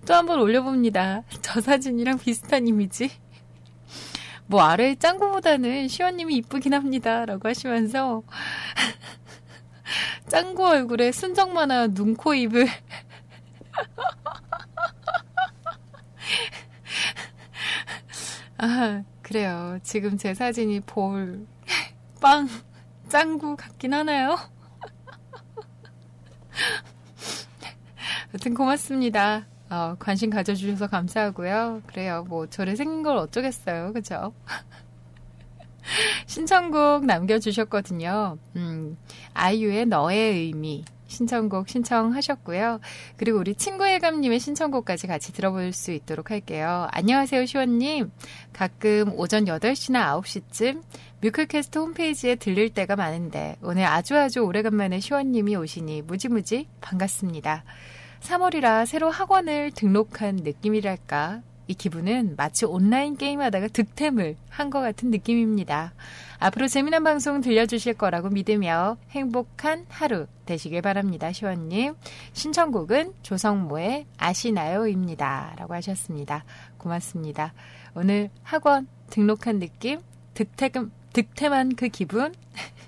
또 0.07 0.15
한 0.15 0.27
번 0.27 0.41
올려봅니다. 0.41 1.23
저 1.43 1.61
사진이랑 1.61 2.19
비슷한 2.19 2.69
이미지. 2.69 3.11
뭐 4.47 4.63
아래 4.63 4.95
짱구보다는 4.95 5.89
시원님이 5.89 6.37
이쁘긴 6.37 6.75
합니다. 6.75 7.25
라고 7.27 7.49
하시면서 7.49 8.23
짱구 10.29 10.67
얼굴에 10.67 11.13
순정 11.13 11.53
만화 11.55 11.87
눈, 11.89 12.15
코, 12.17 12.35
입을 12.35 12.67
아, 18.59 19.05
그래요. 19.23 19.79
지금 19.83 20.17
제 20.17 20.35
사진이 20.35 20.81
볼 20.81 21.47
먹방 22.19 22.49
짱구 23.09 23.57
같긴 23.57 23.95
하나요? 23.95 24.37
여튼 28.35 28.55
고맙습니다. 28.55 29.47
어, 29.71 29.95
관심 29.99 30.31
가져주셔서 30.31 30.89
감사하고요. 30.89 31.83
그래요. 31.87 32.25
뭐 32.29 32.47
저를 32.49 32.77
생긴 32.77 33.03
걸 33.03 33.17
어쩌겠어요. 33.17 33.93
그죠? 33.93 34.33
신청곡 36.27 37.07
남겨주셨거든요. 37.07 38.39
음, 38.57 38.97
아이유의 39.35 39.87
너의 39.87 40.35
의미. 40.35 40.85
신청곡 41.09 41.69
신청하셨고요. 41.69 42.81
그리고 43.17 43.39
우리 43.39 43.55
친구예감님의 43.55 44.39
신청곡까지 44.39 45.07
같이 45.07 45.33
들어볼 45.33 45.73
수 45.73 45.91
있도록 45.91 46.31
할게요. 46.31 46.87
안녕하세요, 46.93 47.47
시원님. 47.47 48.13
가끔 48.53 49.13
오전 49.17 49.47
8시나 49.47 50.21
9시쯤 50.21 50.83
뮤클캐스트 51.23 51.79
홈페이지에 51.79 52.37
들릴 52.37 52.69
때가 52.71 52.95
많은데 52.95 53.57
오늘 53.63 53.85
아주 53.85 54.17
아주 54.17 54.41
오래간만에 54.41 55.01
시원님이 55.01 55.57
오시니 55.57 56.03
무지무지 56.03 56.69
반갑습니다. 56.81 57.65
3월이라 58.21 58.87
새로 58.87 59.11
학원을 59.11 59.73
등록한 59.73 60.37
느낌이랄까. 60.37 61.43
이 61.69 61.75
기분은 61.75 62.35
마치 62.37 62.65
온라인 62.65 63.17
게임하다가 63.17 63.69
득템을 63.69 64.37
한 64.49 64.71
것 64.71 64.81
같은 64.81 65.11
느낌입니다. 65.11 65.93
앞으로 66.39 66.67
재미난 66.69 67.05
방송 67.05 67.41
들려주실 67.41 67.95
거라고 67.95 68.29
믿으며 68.31 68.97
행복한 69.11 69.87
하루 69.89 70.27
되시길 70.47 70.83
바랍니다. 70.83 71.33
시원님. 71.33 71.95
신청곡은 72.33 73.13
조성모의 73.23 74.07
아시나요입니다. 74.17 75.55
라고 75.59 75.75
하셨습니다. 75.75 76.45
고맙습니다. 76.79 77.53
오늘 77.95 78.31
학원 78.43 78.89
등록한 79.11 79.59
느낌, 79.59 80.01
득템, 80.35 80.91
득템한 81.13 81.75
그 81.77 81.89
기분 81.89 82.35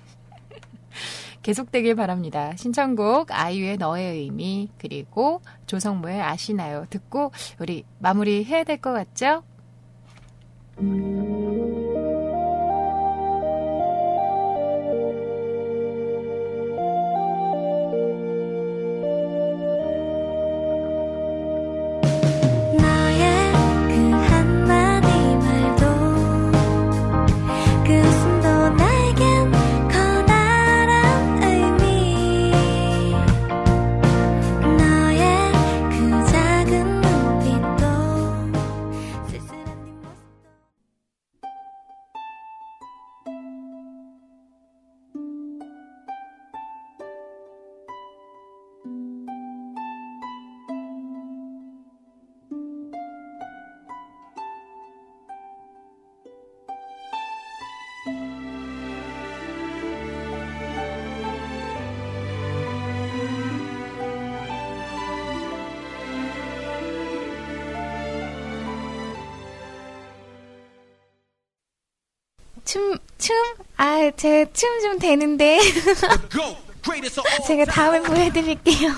계속되길 1.41 1.95
바랍니다. 1.95 2.55
신청곡 2.55 3.31
아이유의 3.31 3.77
너의 3.77 4.17
의미 4.19 4.69
그리고 4.77 5.41
조성모의 5.67 6.21
아시나요 6.21 6.85
듣고 6.89 7.31
우리 7.59 7.83
마무리 7.99 8.43
해야 8.43 8.63
될 8.63 8.77
것 8.81 8.93
같죠? 8.93 9.43
아, 74.01 74.09
제 74.17 74.47
춤 74.51 74.81
좀 74.81 74.97
되는데. 74.97 75.59
제가 77.45 77.65
다음에 77.65 78.01
보여드릴게요. 78.01 78.95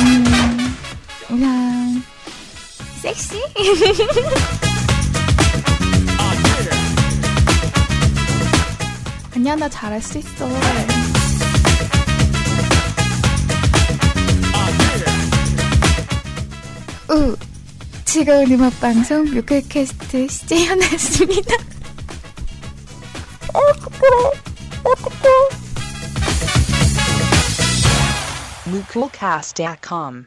음, 0.00 0.24
그냥, 1.26 2.02
섹시? 3.02 3.42
아니야, 9.34 9.54
나 9.56 9.68
잘할 9.68 10.00
수 10.02 10.18
있어. 10.18 10.48
즐거운 18.18 18.50
음악 18.50 18.74
방송 18.80 19.26
뮤클캐스트 19.26 20.26
CJ 20.26 20.66
현아였습니다. 20.66 21.54
어, 23.54 23.60
부끄러워. 23.80 24.32
어, 24.82 24.92
부끄러워. 24.96 25.48
mukulcast.com 28.66 30.26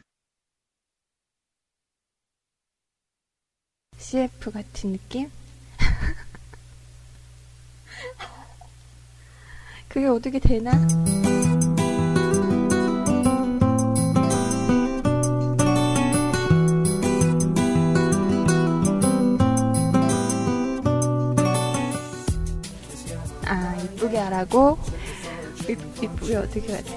CF 3.98 4.50
같은 4.50 4.92
느낌? 4.92 5.30
그게 9.90 10.06
어떻게 10.06 10.38
되나? 10.38 10.72
아, 24.30 24.46
이쁘게 26.00 26.36
어떻게 26.36 26.72
하지? 26.72 26.94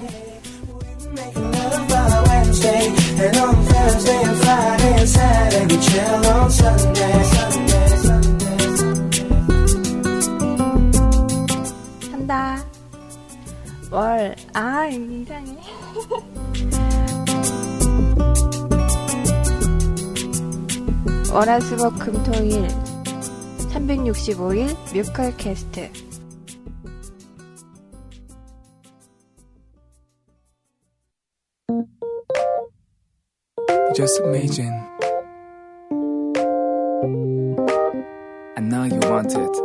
And 3.18 3.36
on 3.38 3.54
Thursday 3.64 4.22
and 4.22 4.38
Friday 4.42 4.92
and 4.92 5.08
Saturday 5.08 5.66
we 5.66 5.80
chill 5.80 6.26
on 6.26 6.50
Sunday. 6.50 7.24
Sunday, 7.24 7.86
Sunday, 7.96 8.66
Sunday. 8.66 9.16
한다. 12.12 12.64
뭘, 13.90 14.36
아, 14.52 14.86
이상해. 14.86 15.56
월화수목 21.32 21.98
금토일 21.98 22.68
365일 23.70 24.76
뮤컬 24.94 25.36
캐스트 25.36 26.05
Just 33.96 34.20
imagine. 34.20 34.76
I 38.54 38.60
know 38.60 38.84
you 38.84 39.00
want 39.08 39.34
it. 39.34 39.56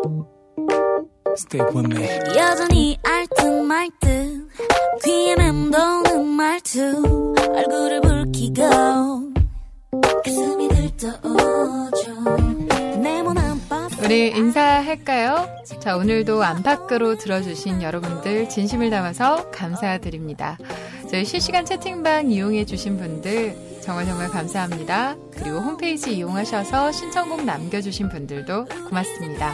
Stay 1.36 1.60
with 1.60 1.88
me. 1.90 2.08
여전히 2.38 2.98
알듯 3.04 3.66
말듯 3.66 4.48
귀에 5.04 5.36
맴도는 5.36 6.28
말투 6.28 7.34
얼굴을 7.36 8.00
붉히고 8.00 9.34
가슴이 10.24 10.70
들떠오죠 10.70 12.14
네모난 13.02 13.60
우리 14.02 14.30
인사할까요? 14.30 15.46
자, 15.82 15.98
오늘도 15.98 16.42
안팎으로 16.42 17.18
들어주신 17.18 17.82
여러분들 17.82 18.48
진심을 18.48 18.90
담아서 18.90 19.52
감사드립니다. 19.52 20.58
저희 21.10 21.26
실시간 21.26 21.66
채팅방 21.66 22.32
이용해 22.32 22.64
주신 22.64 22.96
분들 22.96 23.71
정말 23.84 24.06
정말 24.06 24.30
감사합니다. 24.30 25.16
그리고 25.38 25.60
홈페이지 25.60 26.16
이용하셔서 26.16 26.92
신청곡 26.92 27.44
남겨주신 27.46 28.10
분들도 28.10 28.66
고맙습니다. 28.90 29.54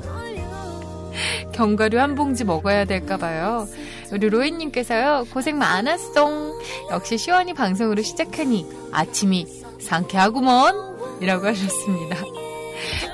견과류 1.53 1.99
한 1.99 2.15
봉지 2.15 2.43
먹어야 2.43 2.85
될까봐요. 2.85 3.67
우리 4.11 4.29
로이님께서요, 4.29 5.25
고생 5.33 5.57
많았어. 5.57 6.53
역시 6.91 7.17
시원이 7.17 7.53
방송으로 7.53 8.01
시작하니 8.01 8.65
아침이 8.91 9.47
상쾌하구먼! 9.79 10.93
이라고 11.21 11.47
하셨습니다. 11.47 12.17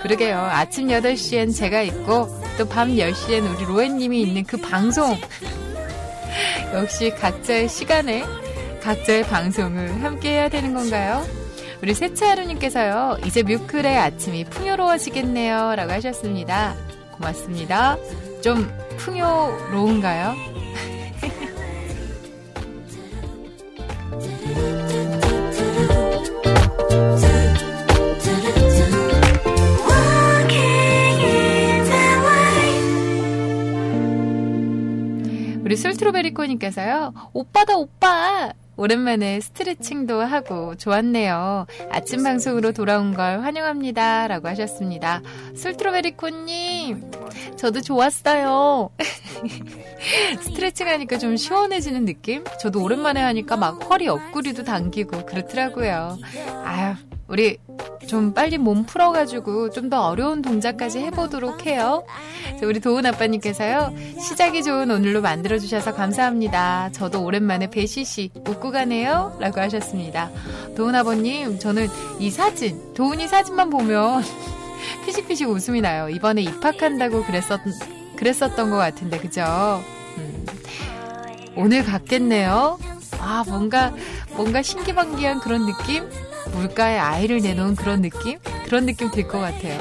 그러게요. 0.01 0.37
아침 0.37 0.87
8시엔 0.87 1.55
제가 1.55 1.81
있고, 1.83 2.27
또 2.57 2.65
밤 2.67 2.89
10시엔 2.89 3.55
우리 3.55 3.65
로엔님이 3.65 4.21
있는 4.21 4.43
그 4.43 4.57
방송. 4.57 5.15
역시 6.73 7.09
각자의 7.11 7.67
시간에 7.69 8.23
각자의 8.81 9.23
방송을 9.23 10.03
함께 10.03 10.29
해야 10.31 10.49
되는 10.49 10.73
건가요? 10.73 11.25
우리 11.81 11.93
세차하루님께서요, 11.93 13.17
이제 13.25 13.41
뮤클의 13.43 13.97
아침이 13.97 14.43
풍요로워지겠네요. 14.45 15.75
라고 15.75 15.91
하셨습니다. 15.93 16.75
고맙습니다. 17.13 17.97
좀 18.41 18.69
풍요로운가요? 18.97 20.48
우리 35.63 35.75
술트로베리코님께서요, 35.75 37.13
오빠다, 37.31 37.77
오빠! 37.77 38.53
오랜만에 38.75 39.39
스트레칭도 39.39 40.21
하고 40.21 40.73
좋았네요. 40.75 41.67
아침 41.91 42.23
방송으로 42.23 42.71
돌아온 42.71 43.13
걸 43.13 43.41
환영합니다. 43.41 44.27
라고 44.27 44.47
하셨습니다. 44.47 45.21
술트로베리코님, 45.53 47.11
저도 47.57 47.81
좋았어요. 47.81 48.89
스트레칭 50.41 50.87
하니까 50.87 51.17
좀 51.17 51.35
시원해지는 51.37 52.05
느낌? 52.05 52.43
저도 52.61 52.81
오랜만에 52.83 53.21
하니까 53.21 53.57
막 53.57 53.89
허리 53.89 54.05
옆구리도 54.05 54.63
당기고 54.63 55.25
그렇더라고요. 55.25 56.17
아유, 56.63 56.95
우리 57.27 57.57
좀 58.07 58.33
빨리 58.33 58.57
몸 58.57 58.85
풀어가지고 58.85 59.69
좀 59.71 59.89
더 59.89 60.01
어려운 60.07 60.41
동작까지 60.43 60.99
해보도록 60.99 61.65
해요. 61.65 62.03
자, 62.59 62.65
우리 62.67 62.79
도훈 62.79 63.05
아빠님께서요. 63.07 63.91
시작이 64.19 64.61
좋은 64.63 64.91
오늘로 64.91 65.21
만들어주셔서 65.21 65.95
감사합니다. 65.95 66.89
저도 66.91 67.23
오랜만에 67.23 67.71
배시시 67.71 68.29
웃고 68.47 68.69
가네요. 68.71 69.35
라고 69.39 69.59
하셨습니다. 69.61 70.29
도훈 70.75 70.93
아버님, 70.93 71.57
저는 71.57 71.87
이 72.19 72.29
사진, 72.29 72.93
도훈이 72.93 73.27
사진만 73.27 73.69
보면 73.71 74.21
피식피식 75.05 75.49
웃음이 75.49 75.81
나요. 75.81 76.09
이번에 76.09 76.41
입학한다고 76.43 77.23
그랬었, 77.23 77.59
그랬었던 78.15 78.69
것 78.69 78.77
같은데, 78.77 79.17
그죠? 79.19 79.81
음, 80.17 80.45
오늘 81.55 81.83
갔겠네요. 81.83 82.79
아, 83.19 83.43
뭔가, 83.47 83.93
뭔가 84.35 84.61
신기방기한 84.61 85.39
그런 85.39 85.65
느낌? 85.65 86.09
물가에 86.51 86.97
아이를 86.97 87.39
내놓은 87.41 87.75
그런 87.75 88.01
느낌? 88.01 88.39
그런 88.65 88.85
느낌 88.85 89.11
들 89.11 89.27
것 89.27 89.39
같아요. 89.39 89.79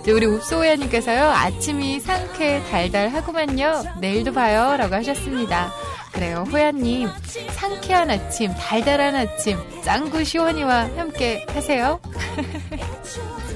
이제 0.00 0.10
우리 0.12 0.26
읍소호야님께서요, 0.26 1.22
아침이 1.24 2.00
상쾌 2.00 2.62
달달하구만요. 2.70 3.84
내일도 4.00 4.32
봐요. 4.32 4.76
라고 4.76 4.94
하셨습니다. 4.94 5.72
그래요. 6.12 6.44
호야님, 6.50 7.08
상쾌한 7.52 8.10
아침, 8.10 8.52
달달한 8.54 9.14
아침, 9.14 9.58
짱구 9.84 10.24
시원이와 10.24 10.88
함께 10.96 11.44
하세요. 11.50 12.00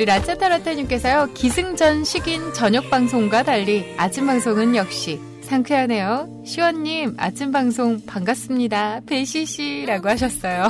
우리 0.00 0.06
라차타라타님께서요, 0.06 1.28
기승전 1.34 2.04
식인 2.04 2.54
저녁 2.54 2.88
방송과 2.88 3.42
달리 3.42 3.94
아침 3.98 4.26
방송은 4.26 4.74
역시 4.74 5.20
상쾌하네요. 5.42 6.42
시원님, 6.46 7.16
아침 7.18 7.52
방송 7.52 8.00
반갑습니다. 8.06 9.00
배시시라고 9.04 10.08
하셨어요. 10.08 10.68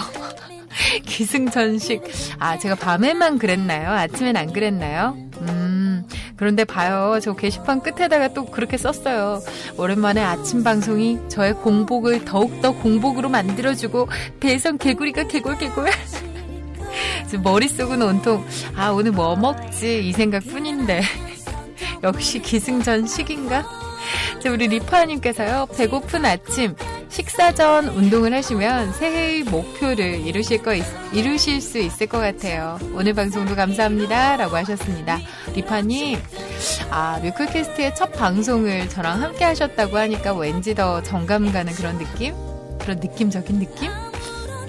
기승전식. 1.06 2.02
아, 2.40 2.58
제가 2.58 2.74
밤에만 2.74 3.38
그랬나요? 3.38 3.90
아침엔 3.90 4.36
안 4.36 4.52
그랬나요? 4.52 5.16
음, 5.42 5.59
그런데 6.36 6.64
봐요. 6.64 7.18
저 7.22 7.34
게시판 7.34 7.80
끝에다가 7.80 8.28
또 8.28 8.44
그렇게 8.46 8.76
썼어요. 8.76 9.40
오랜만에 9.76 10.22
아침 10.22 10.62
방송이 10.62 11.18
저의 11.28 11.54
공복을 11.54 12.24
더욱더 12.24 12.72
공복으로 12.72 13.28
만들어주고, 13.28 14.08
배선 14.40 14.78
개구리가 14.78 15.24
개굴개굴. 15.28 15.86
머릿속은 17.42 18.02
온통, 18.02 18.44
아, 18.76 18.90
오늘 18.90 19.12
뭐 19.12 19.36
먹지? 19.36 20.08
이 20.08 20.12
생각 20.12 20.44
뿐인데. 20.44 21.02
역시 22.02 22.40
기승전식인가? 22.40 23.79
자, 24.42 24.50
우리 24.50 24.68
리파님께서요, 24.68 25.66
배고픈 25.76 26.24
아침, 26.24 26.74
식사 27.08 27.52
전 27.52 27.88
운동을 27.88 28.32
하시면 28.32 28.92
새해의 28.94 29.42
목표를 29.44 30.20
이루실 30.26 30.62
거, 30.62 30.74
있- 30.74 30.84
이루실 31.12 31.60
수 31.60 31.78
있을 31.78 32.06
것 32.06 32.18
같아요. 32.20 32.78
오늘 32.94 33.12
방송도 33.14 33.54
감사합니다. 33.56 34.36
라고 34.36 34.56
하셨습니다. 34.56 35.18
리파님, 35.54 36.18
아, 36.90 37.18
뮤클캐스트의 37.22 37.94
첫 37.94 38.12
방송을 38.12 38.88
저랑 38.88 39.22
함께 39.22 39.44
하셨다고 39.44 39.98
하니까 39.98 40.32
왠지 40.34 40.74
더 40.74 41.02
정감 41.02 41.52
가는 41.52 41.72
그런 41.74 41.98
느낌? 41.98 42.34
그런 42.78 42.98
느낌적인 42.98 43.58
느낌? 43.58 43.90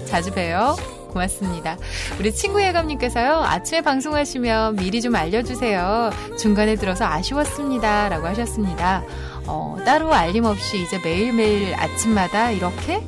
자주 0.06 0.32
봬요. 0.32 0.76
고맙습니다. 1.12 1.78
우리 2.20 2.34
친구 2.34 2.64
예감님께서요, 2.64 3.44
아침에 3.44 3.82
방송하시면 3.82 4.78
미리 4.78 5.02
좀 5.02 5.16
알려주세요. 5.16 6.12
중간에 6.40 6.76
들어서 6.76 7.06
아쉬웠습니다. 7.06 8.10
라고 8.10 8.28
하셨습니다. 8.28 9.04
어, 9.48 9.78
따로 9.86 10.14
알림 10.14 10.46
없이 10.46 10.82
이제 10.82 11.00
매일매일 11.04 11.76
아침마다 11.76 12.52
이렇게 12.52 13.02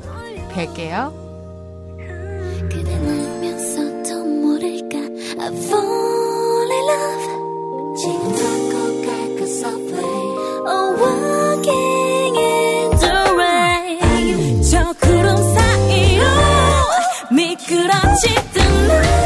뵐게요. 0.54 1.23
미끄러지 18.14 19.23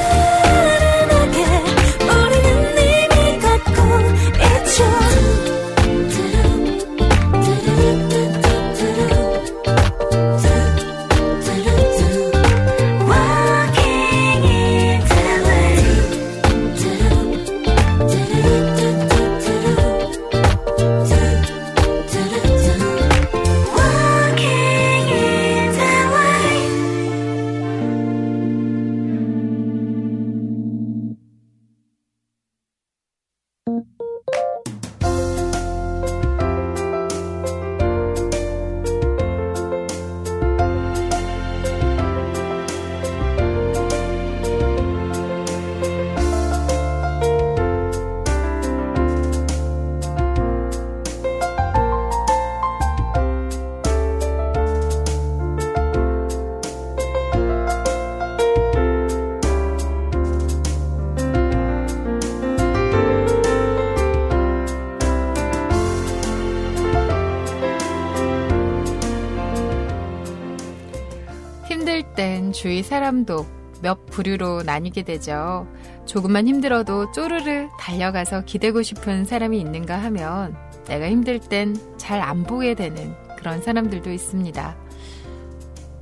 주위 72.58 72.82
사람도 72.82 73.46
몇 73.84 74.08
부류로 74.08 74.64
나뉘게 74.64 75.04
되죠. 75.04 75.68
조금만 76.08 76.48
힘들어도 76.48 77.12
쪼르르 77.12 77.68
달려가서 77.80 78.46
기대고 78.46 78.82
싶은 78.82 79.26
사람이 79.26 79.60
있는가 79.60 79.96
하면 80.06 80.56
내가 80.88 81.08
힘들 81.08 81.38
땐 81.40 81.76
잘 81.98 82.20
안 82.20 82.44
보게 82.44 82.74
되는 82.74 83.14
그런 83.38 83.62
사람들도 83.62 84.12
있습니다. 84.12 84.76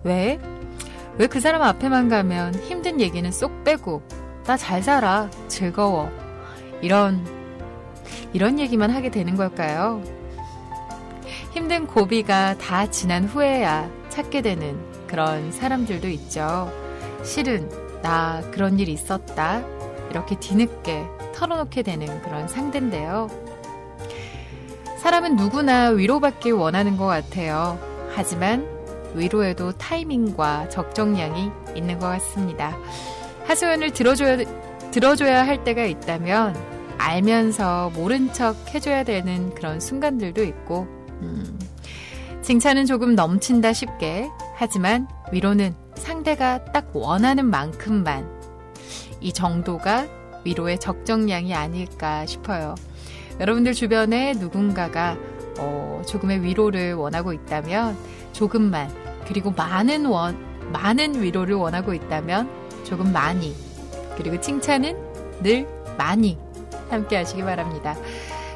왜? 0.06 0.40
왜 1.18 1.27
그 1.27 1.41
사람 1.41 1.61
앞에만 1.61 2.07
가면 2.07 2.56
힘든 2.56 3.02
얘기는 3.02 3.30
쏙 3.32 3.65
빼고 3.65 4.02
나 4.45 4.56
잘 4.56 4.82
살아, 4.82 5.30
즐거워. 5.49 6.10
이런, 6.82 7.26
이런 8.32 8.60
얘기만 8.60 8.91
하게 8.91 9.10
되는 9.10 9.36
걸까요? 9.36 10.02
힘든 11.52 11.86
고비가 11.86 12.57
다 12.57 12.90
지난 12.90 13.26
후에야 13.26 13.90
찾게 14.07 14.41
되는 14.41 14.94
그런 15.15 15.49
사람들도 15.49 16.09
있죠. 16.09 16.69
실은 17.23 17.69
나 18.01 18.41
그런 18.51 18.77
일 18.79 18.89
있었다. 18.89 19.63
이렇게 20.09 20.37
뒤늦게 20.37 21.05
털어놓게 21.33 21.83
되는 21.83 22.21
그런 22.21 22.49
상대인데요. 22.49 23.29
사람은 24.97 25.37
누구나 25.37 25.87
위로받길 25.87 26.51
원하는 26.51 26.97
것 26.97 27.05
같아요. 27.05 27.79
하지만 28.13 28.67
위로에도 29.13 29.71
타이밍과 29.71 30.67
적정량이 30.67 31.49
있는 31.77 31.97
것 31.97 32.07
같습니다. 32.07 32.77
하소연을 33.45 33.91
들어줘야, 33.91 34.39
들어줘야 34.91 35.47
할 35.47 35.63
때가 35.63 35.85
있다면 35.85 36.57
알면서 36.97 37.91
모른 37.95 38.33
척 38.33 38.57
해줘야 38.75 39.05
되는 39.05 39.55
그런 39.55 39.79
순간들도 39.79 40.43
있고, 40.43 40.87
음, 41.21 41.57
칭찬은 42.41 42.85
조금 42.85 43.15
넘친다 43.15 43.71
싶게, 43.71 44.29
하지만 44.56 45.07
위로는 45.32 45.76
상대가 45.95 46.64
딱 46.65 46.90
원하는 46.94 47.45
만큼만 47.45 48.30
이 49.22 49.34
정도가 49.34 50.07
위로의 50.44 50.80
적정량이 50.80 51.53
아닐까 51.53 52.26
싶어요. 52.26 52.76
여러분들 53.40 53.73
주변에 53.73 54.34
누군가가 54.34 55.18
어, 55.60 56.02
조금의 56.07 56.44
위로를 56.44 56.94
원하고 56.94 57.34
있다면 57.34 57.98
조금만 58.34 58.90
그리고 59.27 59.52
많은 59.52 60.06
원 60.06 60.38
많은 60.72 61.22
위로를 61.22 61.56
원하고 61.56 61.94
있다면 61.94 62.49
조금 62.84 63.11
많이 63.11 63.56
그리고 64.15 64.40
칭찬은 64.40 65.41
늘 65.41 65.68
많이 65.98 66.38
함께 66.90 67.18
하시기 67.18 67.41
바랍니다. 67.44 67.95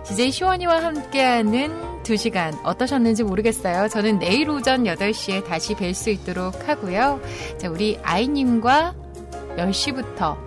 DJ 0.06 0.32
시원이와 0.32 0.84
함께하는 0.84 1.89
2시간 2.04 2.58
어떠셨는지 2.64 3.24
모르겠어요. 3.24 3.88
저는 3.90 4.20
내일 4.20 4.50
오전 4.50 4.84
8시에 4.84 5.46
다시 5.46 5.76
뵐 5.76 5.94
수 5.94 6.10
있도록 6.10 6.68
하고요. 6.68 7.20
자, 7.58 7.70
우리 7.70 8.00
아이님과 8.04 8.96
10시부터 9.58 10.38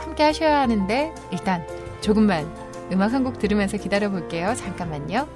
함께 0.00 0.22
하셔야 0.22 0.60
하는데 0.60 1.12
일단 1.30 1.66
조금만 2.00 2.50
음악 2.92 3.12
한 3.12 3.24
곡 3.24 3.38
들으면서 3.38 3.76
기다려 3.78 4.10
볼게요. 4.10 4.54
잠깐만요. 4.56 5.26